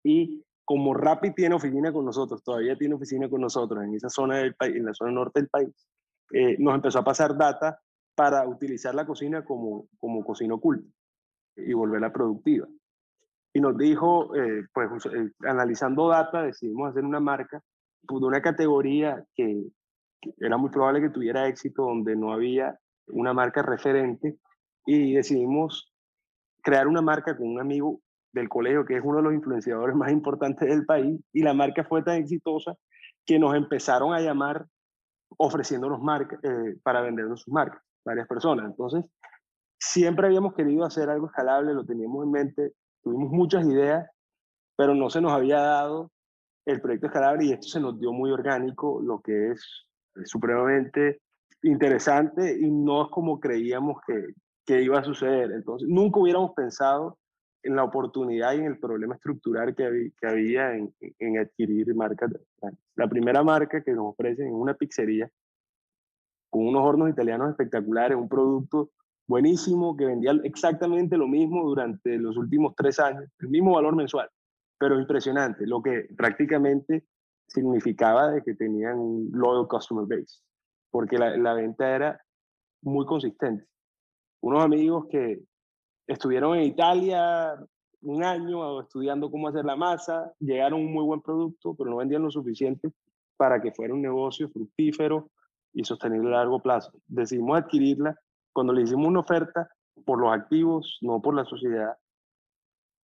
[0.02, 4.38] Y como Rappi tiene oficina con nosotros, todavía tiene oficina con nosotros en esa zona
[4.38, 5.88] del país, en la zona norte del país,
[6.32, 7.80] eh, nos empezó a pasar data
[8.14, 10.88] para utilizar la cocina como, como cocina oculta
[11.56, 12.66] y volverla productiva.
[13.52, 17.62] Y nos dijo, eh, pues eh, analizando data, decidimos hacer una marca
[18.06, 19.64] pues, de una categoría que,
[20.38, 24.36] era muy probable que tuviera éxito, donde no había una marca referente,
[24.86, 25.92] y decidimos
[26.62, 28.00] crear una marca con un amigo
[28.32, 31.84] del colegio, que es uno de los influenciadores más importantes del país, y la marca
[31.84, 32.74] fue tan exitosa
[33.26, 34.66] que nos empezaron a llamar
[35.38, 38.66] ofreciéndonos marca, eh, para vendernos sus marcas varias personas.
[38.66, 39.04] Entonces,
[39.78, 44.08] siempre habíamos querido hacer algo escalable, lo teníamos en mente, tuvimos muchas ideas,
[44.76, 46.10] pero no se nos había dado
[46.66, 49.86] el proyecto escalable y esto se nos dio muy orgánico, lo que es,
[50.24, 51.20] supremamente
[51.62, 54.34] interesante y no es como creíamos que,
[54.66, 55.52] que iba a suceder.
[55.52, 57.18] Entonces, nunca hubiéramos pensado
[57.62, 61.94] en la oportunidad y en el problema estructural que había, que había en, en, adquirir
[61.94, 62.30] marcas.
[62.96, 65.30] La primera marca que nos ofrecen es una pizzería
[66.50, 68.90] con unos hornos italianos espectaculares, un producto
[69.26, 74.28] buenísimo que vendía exactamente lo mismo durante los últimos tres años, el mismo valor mensual,
[74.76, 77.04] pero impresionante, lo que prácticamente
[77.46, 80.40] significaba de que tenían un loyal customer base,
[80.90, 82.20] porque la, la venta era
[82.82, 83.66] muy consistente.
[84.42, 85.40] Unos amigos que
[86.06, 87.54] estuvieron en Italia
[88.02, 92.22] un año estudiando cómo hacer la masa, llegaron un muy buen producto, pero no vendían
[92.22, 92.90] lo suficiente
[93.36, 95.30] para que fuera un negocio fructífero
[95.72, 96.92] y sostenible a largo plazo.
[97.06, 98.18] Decidimos adquirirla
[98.52, 99.68] cuando le hicimos una oferta
[100.04, 101.96] por los activos, no por la sociedad.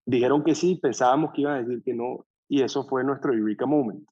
[0.04, 3.66] Dijeron que sí, pensábamos que iban a decir que no, y eso fue nuestro Eureka
[3.66, 4.06] Moment.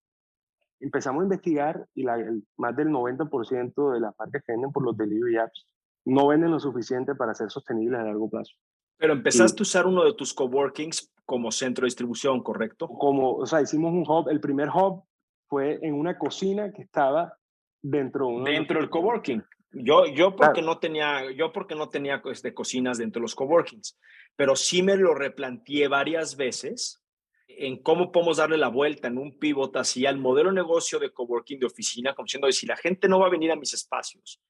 [0.81, 2.19] Empezamos a investigar y la,
[2.57, 5.67] más del 90% de las marcas que venden por los delivery apps
[6.05, 8.53] no venden lo suficiente para ser sostenibles a largo plazo.
[8.99, 12.89] Pero empezaste a usar uno de tus coworkings como centro de distribución, ¿correcto?
[12.89, 14.29] Como, o sea, hicimos un hub.
[14.29, 15.05] El primer hub
[15.49, 17.37] fue en una cocina que estaba
[17.85, 19.45] dentro de dentro del coworking.
[19.73, 23.99] Yo, yo porque no tenía, yo porque no tenía este, cocinas dentro de los coworkings,
[24.37, 27.03] pero sí me lo replanteé varias veces
[27.49, 31.13] en cómo podemos darle la vuelta en un pivot así al modelo de negocio de
[31.13, 34.41] coworking de oficina, como diciendo, si la gente no va a venir a mis espacios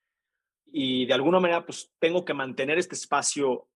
[0.70, 3.68] y de alguna manera pues tengo que mantener este espacio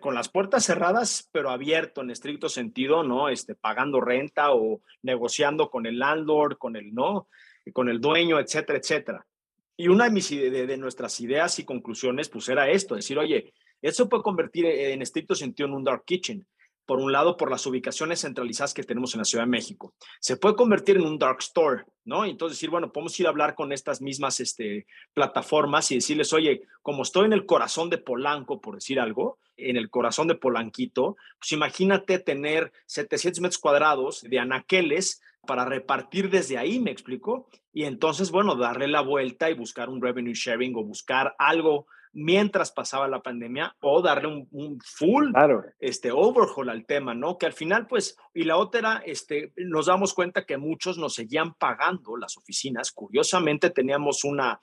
[0.00, 3.28] con las puertas cerradas, pero abierto en estricto sentido, ¿no?
[3.28, 7.28] Este, pagando renta o negociando con el landlord, con el, ¿no?
[7.72, 9.26] Con el dueño, etcétera, etcétera.
[9.76, 14.22] Y una de, de, nuestras ideas y conclusiones, pues era esto, decir, oye, eso puede
[14.22, 16.46] convertir en estricto sentido en un dark kitchen
[16.90, 19.94] por un lado, por las ubicaciones centralizadas que tenemos en la Ciudad de México.
[20.18, 22.24] Se puede convertir en un dark store, ¿no?
[22.24, 26.62] Entonces decir, bueno, podemos ir a hablar con estas mismas este, plataformas y decirles, oye,
[26.82, 31.16] como estoy en el corazón de Polanco, por decir algo, en el corazón de Polanquito,
[31.38, 37.48] pues imagínate tener 700 metros cuadrados de anaqueles para repartir desde ahí, ¿me explico?
[37.72, 42.72] Y entonces, bueno, darle la vuelta y buscar un revenue sharing o buscar algo mientras
[42.72, 45.32] pasaba la pandemia o darle un, full
[45.78, 47.38] este, overhaul al tema, ¿no?
[47.38, 51.14] Que al final, pues, y la otra era, este, nos damos cuenta que muchos nos
[51.14, 52.90] seguían pagando las oficinas.
[52.90, 54.60] Curiosamente, teníamos una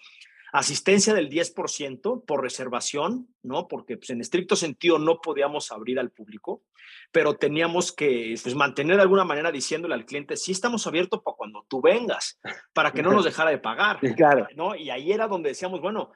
[0.52, 3.68] asistencia del 10% por reservación, ¿no?
[3.68, 6.64] Porque pues, en estricto sentido no podíamos abrir al público,
[7.12, 11.36] pero teníamos que pues, mantener de alguna manera diciéndole al cliente, sí estamos abiertos para
[11.36, 12.40] cuando tú vengas,
[12.74, 14.48] para que no nos dejara de pagar, claro.
[14.56, 14.76] ¿no?
[14.76, 16.12] Y ahí era donde decíamos, bueno,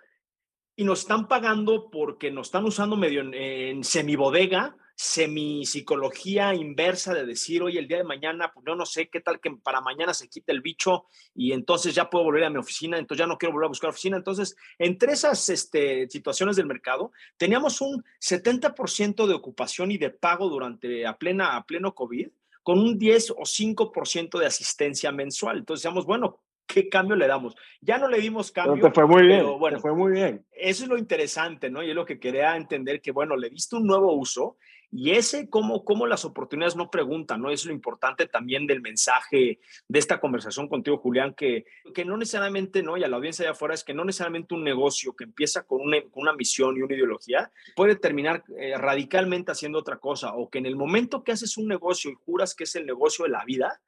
[0.76, 7.26] y nos están pagando porque nos están usando medio en, en semibodega, semipsicología inversa de
[7.26, 10.14] decir, oye, el día de mañana, pues yo no sé qué tal que para mañana
[10.14, 13.40] se quite el bicho y entonces ya puedo volver a mi oficina, entonces ya no
[13.40, 14.16] quiero volver a buscar oficina.
[14.16, 20.50] Entonces, entre esas este, situaciones del mercado, teníamos un 70% de ocupación y de pago
[20.50, 22.28] durante a, plena, a pleno COVID
[22.62, 25.58] con un 10 o 5% de asistencia mensual.
[25.58, 27.56] Entonces, decíamos, bueno, ¿qué cambio le damos?
[27.82, 28.86] Ya no le dimos cambio.
[28.86, 29.48] te fue muy bien.
[29.58, 30.46] bueno, fue muy bien.
[30.52, 31.82] Eso es lo interesante, ¿no?
[31.82, 34.58] Y es lo que quería entender que, bueno, le diste un nuevo uso
[34.94, 37.50] y ese, cómo, cómo las oportunidades no preguntan, ¿no?
[37.50, 42.84] Es lo importante también del mensaje de esta conversación contigo, Julián, que, que no necesariamente,
[42.84, 42.98] ¿no?
[42.98, 45.80] Y a la audiencia de afuera es que no necesariamente un negocio que empieza con
[45.80, 50.50] una, con una misión y una ideología puede terminar eh, radicalmente haciendo otra cosa, o
[50.50, 53.32] que en el momento que haces un negocio y juras que es el negocio de
[53.32, 53.82] la vida,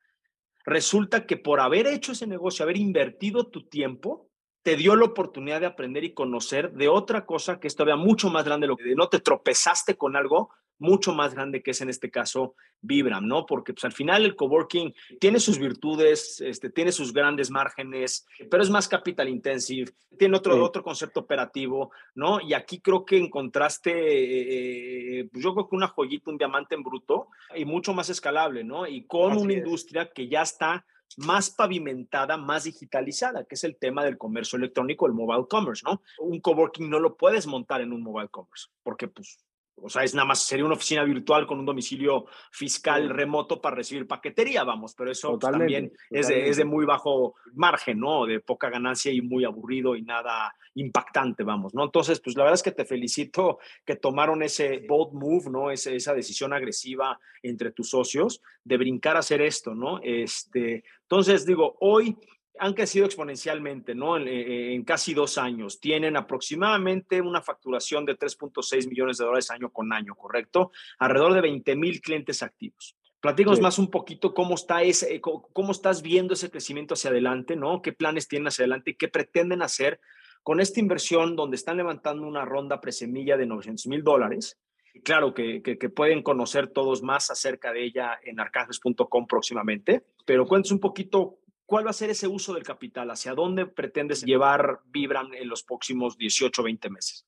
[0.66, 4.30] resulta que por haber hecho ese negocio, haber invertido tu tiempo,
[4.62, 8.30] te dio la oportunidad de aprender y conocer de otra cosa que es todavía mucho
[8.30, 10.52] más grande, lo que no te tropezaste con algo
[10.84, 13.46] mucho más grande que es en este caso Vibram, ¿no?
[13.46, 18.62] Porque pues al final el coworking tiene sus virtudes, este, tiene sus grandes márgenes, pero
[18.62, 22.42] es más capital intensive, tiene otro, otro concepto operativo, ¿no?
[22.42, 26.76] Y aquí creo que encontraste, eh, eh, pues yo creo que una joyita, un diamante
[26.76, 28.86] en bruto y mucho más escalable, ¿no?
[28.86, 34.04] Y con una industria que ya está más pavimentada, más digitalizada, que es el tema
[34.04, 36.02] del comercio electrónico, el mobile commerce, ¿no?
[36.20, 39.38] Un coworking no lo puedes montar en un mobile commerce, porque pues
[39.76, 43.76] o sea, es nada más, sería una oficina virtual con un domicilio fiscal remoto para
[43.76, 48.26] recibir paquetería, vamos, pero eso pues, también Es, de, es, de, muy bajo margen, ¿no?
[48.26, 51.84] De poca ganancia y muy aburrido y nada impactante, vamos, ¿no?
[51.84, 55.72] Entonces, pues la verdad es que te felicito que tomaron ese bold move, ¿no?
[55.72, 60.00] Ese, esa decisión agresiva entre tus socios de brincar a hacer esto, ¿no?
[60.02, 62.18] Este, entonces, digo, hoy
[62.60, 64.18] han crecido exponencialmente, ¿no?
[64.18, 65.80] Eh, en, casi dos años.
[65.80, 70.72] Tienen aproximadamente una facturación de 3.6 millones de dólares año con año, ¿correcto?
[71.00, 72.96] Alrededor de 20 mil clientes activos.
[73.20, 77.82] Platícanos más un poquito cómo, está ese, cómo estás viendo ese crecimiento hacia adelante, ¿no?
[77.82, 80.02] ¿Qué planes tienen hacia adelante y qué pretenden hacer
[80.44, 84.60] con esta inversión donde están levantando una ronda presemilla de 900 mil dólares?
[85.06, 90.46] Claro que, que, que, pueden conocer todos más acerca de ella en arcanges.com próximamente, pero
[90.46, 91.40] cuéntanos un poquito
[91.74, 93.10] ¿Cuál va a ser ese uso del capital?
[93.10, 97.26] ¿Hacia dónde pretendes llevar Vibran en los próximos 18 o 20 meses?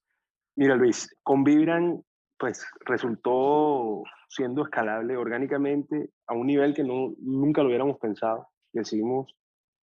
[0.56, 2.04] Mira, Luis, con Vibran,
[2.38, 8.48] pues resultó siendo escalable orgánicamente a un nivel que no, nunca lo hubiéramos pensado.
[8.72, 9.36] Decidimos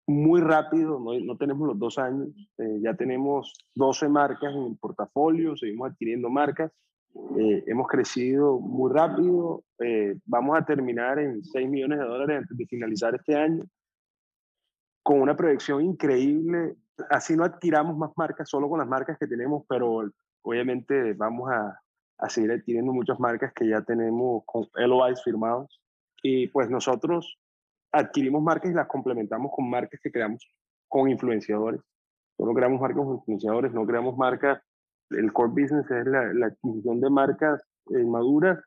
[0.05, 2.27] muy rápido, no, no tenemos los dos años,
[2.59, 6.71] eh, ya tenemos 12 marcas en el portafolio, seguimos adquiriendo marcas
[7.39, 9.63] Eh, hemos crecido muy rápido.
[9.79, 13.65] Eh, vamos a terminar en 6 millones de dólares antes de finalizar este año,
[15.03, 16.75] con una proyección increíble.
[17.09, 20.03] Así no adquiramos más marcas, solo con las marcas que tenemos, pero
[20.43, 21.79] obviamente vamos a,
[22.19, 25.81] a seguir adquiriendo muchas marcas que ya tenemos con LOIs firmados.
[26.23, 27.39] Y pues nosotros
[27.91, 30.47] adquirimos marcas y las complementamos con marcas que creamos
[30.87, 31.81] con influenciadores.
[32.37, 34.61] Solo creamos marcas con influenciadores, no creamos marcas.
[35.09, 38.59] El core business es la, adquisición de marcas eh, maduras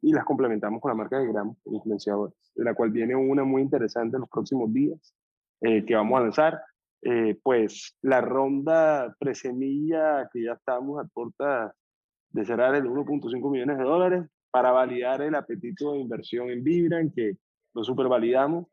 [0.00, 3.62] y las complementamos con la marca de con influenciadores, de la cual viene una muy
[3.62, 5.14] interesante en los próximos días
[5.60, 6.60] eh, que vamos a lanzar.
[7.02, 11.72] Eh, pues la ronda presemilla que ya estamos a puerta
[12.30, 17.12] de cerrar el 1.5 millones de dólares para validar el apetito de inversión en Vibran,
[17.14, 17.36] que
[17.74, 18.66] lo super validamos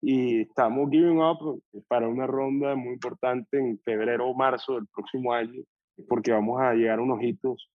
[0.00, 5.32] y estamos giving up para una ronda muy importante en febrero o marzo del próximo
[5.32, 5.62] año,
[6.08, 7.70] porque vamos a llegar a unos hitos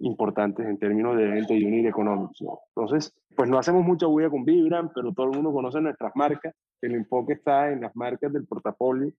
[0.00, 2.58] importantes en términos de eventos y unir económicos.
[2.74, 6.54] Entonces, pues no hacemos mucha bulla con Vibran, pero todo el mundo conoce nuestras marcas.
[6.80, 9.12] El enfoque está en las marcas del portafolio,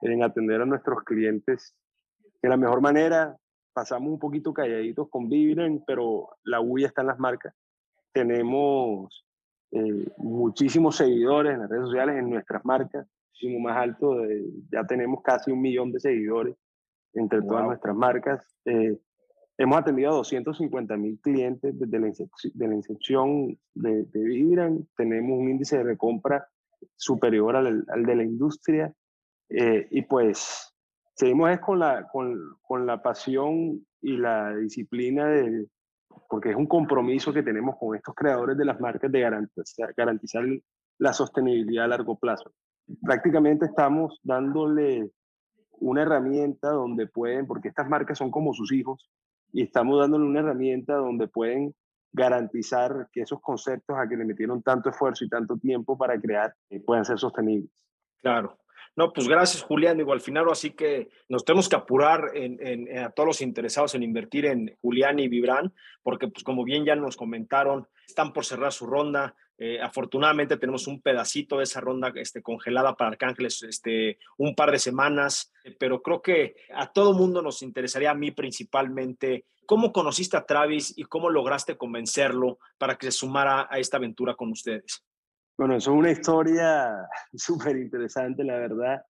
[0.00, 1.74] en atender a nuestros clientes
[2.42, 3.36] de la mejor manera,
[3.72, 7.54] pasamos un poquito calladitos con Vibren, pero la huella está en las marcas.
[8.12, 9.24] Tenemos
[9.70, 14.16] eh, muchísimos seguidores en las redes sociales, en nuestras marcas, muchísimo más alto,
[14.70, 16.56] ya tenemos casi un millón de seguidores
[17.14, 18.44] entre todas nuestras marcas.
[18.64, 18.98] Eh,
[19.62, 25.38] hemos atendido a 250 mil clientes desde la, de la incepción de, de Vibran, tenemos
[25.38, 26.46] un índice de recompra
[26.96, 28.92] superior al, al de la industria
[29.48, 30.74] eh, y pues
[31.14, 35.68] seguimos es con la, con, con la pasión y la disciplina de,
[36.28, 40.44] porque es un compromiso que tenemos con estos creadores de las marcas de garantizar, garantizar
[40.98, 42.52] la sostenibilidad a largo plazo.
[43.00, 45.10] Prácticamente estamos dándole
[45.70, 49.10] una herramienta donde pueden, porque estas marcas son como sus hijos,
[49.52, 51.74] y estamos dándole una herramienta donde pueden
[52.12, 56.54] garantizar que esos conceptos a que le metieron tanto esfuerzo y tanto tiempo para crear
[56.70, 57.70] eh, puedan ser sostenibles.
[58.20, 58.58] Claro.
[58.94, 59.96] No, pues gracias, Julián.
[59.96, 64.02] Digo, al final, así que nos tenemos que apurar en, a todos los interesados en
[64.02, 65.72] invertir en Julián y Vibran,
[66.02, 69.34] porque, pues, como bien ya nos comentaron, están por cerrar su ronda.
[69.58, 74.72] Eh, afortunadamente tenemos un pedacito de esa ronda este, congelada para Arcángeles este, un par
[74.72, 80.36] de semanas, pero creo que a todo mundo nos interesaría, a mí principalmente, cómo conociste
[80.36, 85.04] a Travis y cómo lograste convencerlo para que se sumara a esta aventura con ustedes.
[85.56, 89.02] Bueno, es una historia súper interesante, la verdad.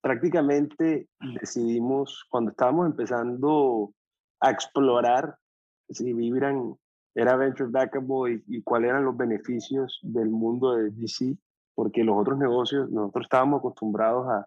[0.00, 1.08] Prácticamente
[1.40, 3.92] decidimos, cuando estábamos empezando
[4.40, 5.36] a explorar
[5.90, 6.76] si Vibran
[7.14, 11.36] era venture backable y, y cuáles eran los beneficios del mundo de VC,
[11.74, 14.46] porque los otros negocios, nosotros estábamos acostumbrados a,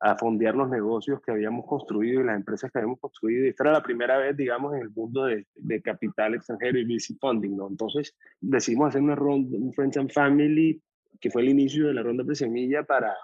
[0.00, 3.44] a fondear los negocios que habíamos construido y las empresas que habíamos construido.
[3.44, 6.84] Y esta era la primera vez, digamos, en el mundo de, de capital extranjero y
[6.84, 7.68] VC funding, ¿no?
[7.68, 10.80] Entonces decidimos hacer una ronda, un Friends and Family
[11.20, 13.14] que fue el inicio de la ronda de semilla para,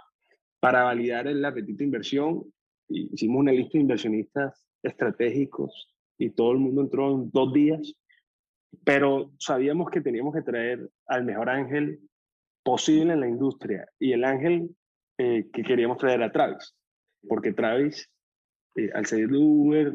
[0.61, 2.43] para validar el apetito de inversión.
[2.89, 7.95] Hicimos una lista de inversionistas estratégicos y todo el mundo entró en dos días,
[8.85, 12.01] pero sabíamos que teníamos que traer al mejor ángel
[12.63, 14.75] posible en la industria y el ángel
[15.19, 16.75] eh, que queríamos traer a Travis,
[17.29, 18.11] porque Travis,
[18.77, 19.95] eh, al salir de Uber,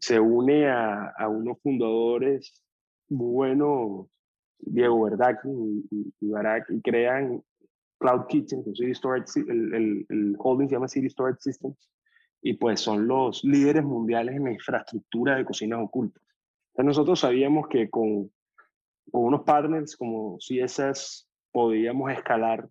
[0.00, 2.62] se une a, a unos fundadores
[3.08, 4.06] buenos
[4.60, 7.42] Diego Verdac y, y, Barak, y crean
[7.98, 11.90] Cloud Kitchen, City Storage, el, el, el, holding se llama City Storage Systems,
[12.42, 16.22] y pues son los líderes mundiales en la infraestructura de cocinas ocultas.
[16.78, 18.30] Entonces nosotros sabíamos que con,
[19.10, 22.68] con unos partners como CSS podíamos escalar,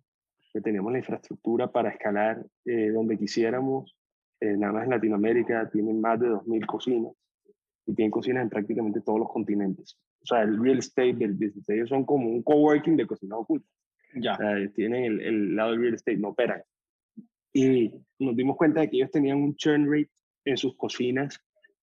[0.52, 3.94] que teníamos la infraestructura para escalar eh, donde quisiéramos,
[4.40, 7.12] eh, nada más en Latinoamérica tienen más de 2.000 cocinas
[7.86, 11.68] y tienen cocinas en prácticamente todos los continentes o sea, el real estate del business.
[11.68, 13.68] Ellos son como un coworking de cocina oculta.
[14.14, 14.38] Ya.
[14.74, 16.62] tienen el, el, lado del real estate, no operan.
[17.52, 20.10] Y nos dimos cuenta de que ellos tenían un churn rate
[20.44, 21.40] en sus cocinas,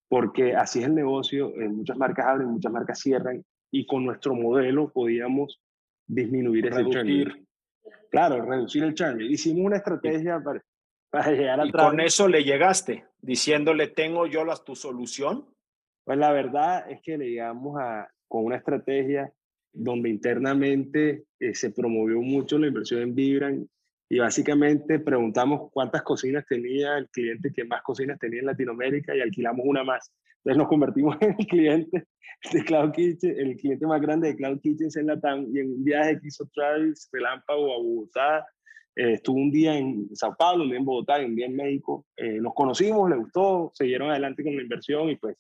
[0.07, 1.53] porque así es el negocio.
[1.69, 5.61] muchas marcas abren, muchas marcas cierran, y con nuestro modelo podíamos
[6.07, 7.45] disminuir ese churn rate.
[8.09, 9.19] Claro, reducir el churn.
[9.21, 10.63] Hicimos una estrategia para,
[11.09, 11.65] para llegar a.
[11.65, 15.45] Y con eso le llegaste, diciéndole, tengo yo las, tu solución.
[16.03, 19.33] Pues la verdad es que le llegamos a, con una estrategia
[19.73, 23.69] donde internamente eh, se promovió mucho la inversión en Vibran
[24.09, 29.21] y básicamente preguntamos cuántas cocinas tenía el cliente que más cocinas tenía en Latinoamérica y
[29.21, 30.11] alquilamos una más.
[30.37, 32.05] Entonces nos convertimos en el cliente
[32.51, 35.83] de Cloud Kitchen, el cliente más grande de Cloud Kitchen en Latam y en un
[35.83, 38.45] viaje que hizo Travis relámpago a Bogotá.
[38.95, 41.55] Eh, estuvo un día en Sao Paulo, un día en Bogotá y un día en
[41.55, 42.05] México.
[42.15, 45.35] Eh, nos conocimos, le gustó, siguieron adelante con la inversión y pues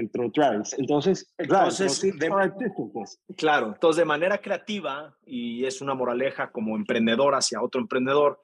[0.00, 0.74] entró Travis.
[0.78, 2.00] Entonces, entonces
[3.36, 8.40] claro, entonces de manera creativa, y es una moraleja como emprendedor hacia otro emprendedor,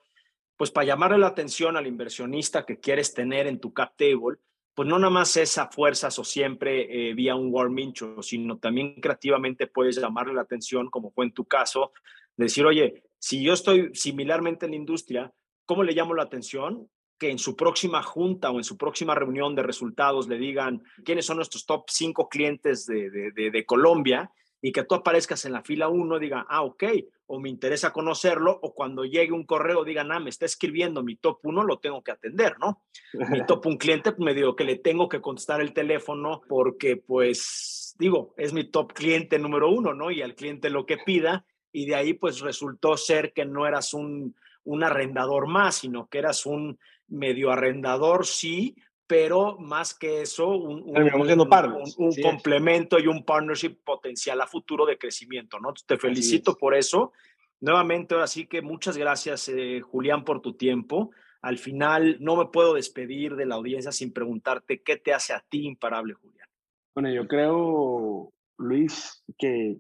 [0.57, 4.38] pues para llamarle la atención al inversionista que quieres tener en tu cap table,
[4.74, 8.94] pues no nada más esa fuerza o siempre eh, vía un warm intro, sino también
[9.00, 11.92] creativamente puedes llamarle la atención, como fue en tu caso,
[12.36, 15.32] decir, oye, si yo estoy similarmente en la industria,
[15.64, 16.88] ¿cómo le llamo la atención?
[17.24, 21.24] Que en su próxima junta o en su próxima reunión de resultados le digan quiénes
[21.24, 25.62] son nuestros top cinco clientes de, de, de Colombia y que tú aparezcas en la
[25.62, 26.84] fila 1, diga, ah, ok,
[27.26, 31.16] o me interesa conocerlo, o cuando llegue un correo digan, ah, me está escribiendo mi
[31.16, 32.82] top 1, lo tengo que atender, ¿no?
[33.30, 36.98] Mi top un cliente, pues me digo que le tengo que contestar el teléfono porque,
[36.98, 40.10] pues, digo, es mi top cliente número uno, ¿no?
[40.10, 43.94] Y al cliente lo que pida, y de ahí, pues, resultó ser que no eras
[43.94, 46.78] un, un arrendador más, sino que eras un
[47.09, 48.76] medio arrendador, sí,
[49.07, 55.61] pero más que eso, un, un, complemento y un partnership potencial a futuro de crecimiento,
[55.61, 55.74] ¿no?
[55.86, 57.12] Te felicito por eso.
[57.61, 61.11] Nuevamente, ahora sí que muchas gracias, eh, Julián, por tu tiempo.
[61.42, 65.44] Al final, no me puedo despedir de la audiencia sin preguntarte qué te hace a
[65.46, 66.48] ti imparable, Julián.
[66.94, 69.76] Bueno, yo creo, Luis, que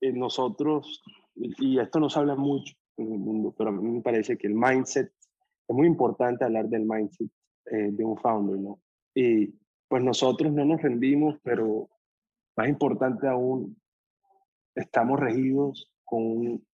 [0.00, 1.02] nosotros,
[1.34, 4.54] y esto nos habla mucho en el mundo, pero a mí me parece que el
[4.54, 5.12] mindset,
[5.68, 7.30] es muy importante hablar del mindset
[7.66, 8.80] eh, de un founder, ¿no?
[9.14, 9.54] Y
[9.86, 11.88] pues nosotros no nos rendimos, pero
[12.56, 13.76] más importante aún,
[14.74, 16.68] estamos regidos con un,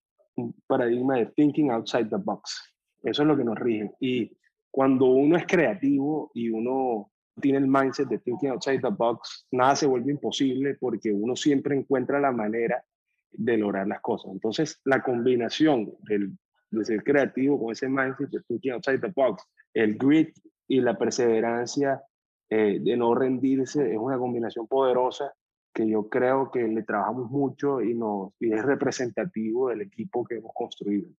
[0.67, 2.61] paradigma de thinking outside the box.
[3.03, 3.93] Eso es lo que nos rige.
[3.99, 4.37] Y
[4.69, 9.75] cuando uno es creativo y uno tiene el mindset de thinking outside the box, nada
[9.77, 12.83] se vuelve imposible porque uno siempre encuentra la manera
[13.31, 14.31] de lograr las cosas.
[14.31, 16.37] Entonces, la combinación del,
[16.71, 19.43] de ser creativo con ese mindset de thinking outside the box,
[19.73, 20.35] el grit
[20.67, 22.01] y la perseverancia
[22.49, 25.33] eh, de no rendirse es una combinación poderosa
[25.73, 30.35] que yo creo que le trabajamos mucho y, nos, y es representativo del equipo que
[30.35, 31.09] hemos construido.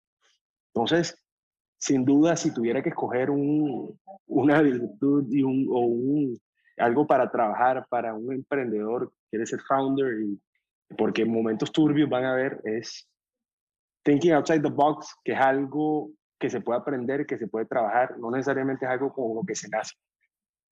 [0.72, 1.22] Entonces,
[1.78, 6.38] sin duda, si tuviera que escoger un, una virtud y un, o un,
[6.78, 10.40] algo para trabajar para un emprendedor que quiere ser founder, y,
[10.96, 13.06] porque momentos turbios van a haber, es
[14.06, 18.16] thinking outside the box, que es algo que se puede aprender, que se puede trabajar,
[18.18, 19.96] no necesariamente es algo con lo que se nace.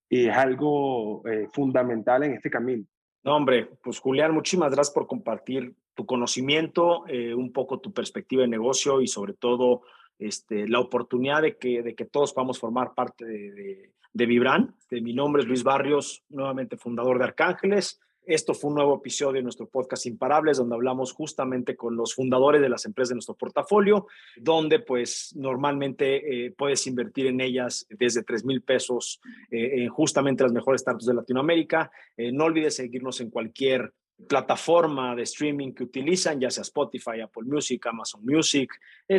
[0.08, 2.84] Y es algo eh, fundamental en este camino.
[3.24, 8.42] No, hombre, pues Julián, muchísimas gracias por compartir tu conocimiento, eh, un poco tu perspectiva
[8.42, 9.82] de negocio y sobre todo
[10.18, 14.76] este, la oportunidad de que, de que todos podamos formar parte de, de, de Vibran.
[14.90, 18.00] De, mi nombre es Luis Barrios, nuevamente fundador de Arcángeles.
[18.26, 22.62] Esto fue un nuevo episodio de nuestro podcast Imparables, donde hablamos justamente con los fundadores
[22.62, 24.06] de las empresas de nuestro portafolio,
[24.36, 29.20] donde pues normalmente eh, puedes invertir en ellas desde 3 mil pesos
[29.50, 31.90] eh, en justamente las mejores startups de Latinoamérica.
[32.16, 33.92] Eh, no olvides seguirnos en cualquier
[34.26, 38.72] plataforma de streaming que utilizan, ya sea Spotify, Apple Music, Amazon Music.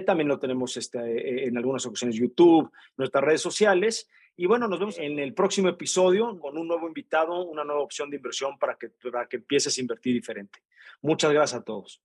[0.05, 4.07] también lo tenemos este, en algunas ocasiones YouTube, nuestras redes sociales.
[4.37, 8.09] Y bueno, nos vemos en el próximo episodio con un nuevo invitado, una nueva opción
[8.09, 10.59] de inversión para que, para que empieces a invertir diferente.
[11.01, 12.01] Muchas gracias a todos.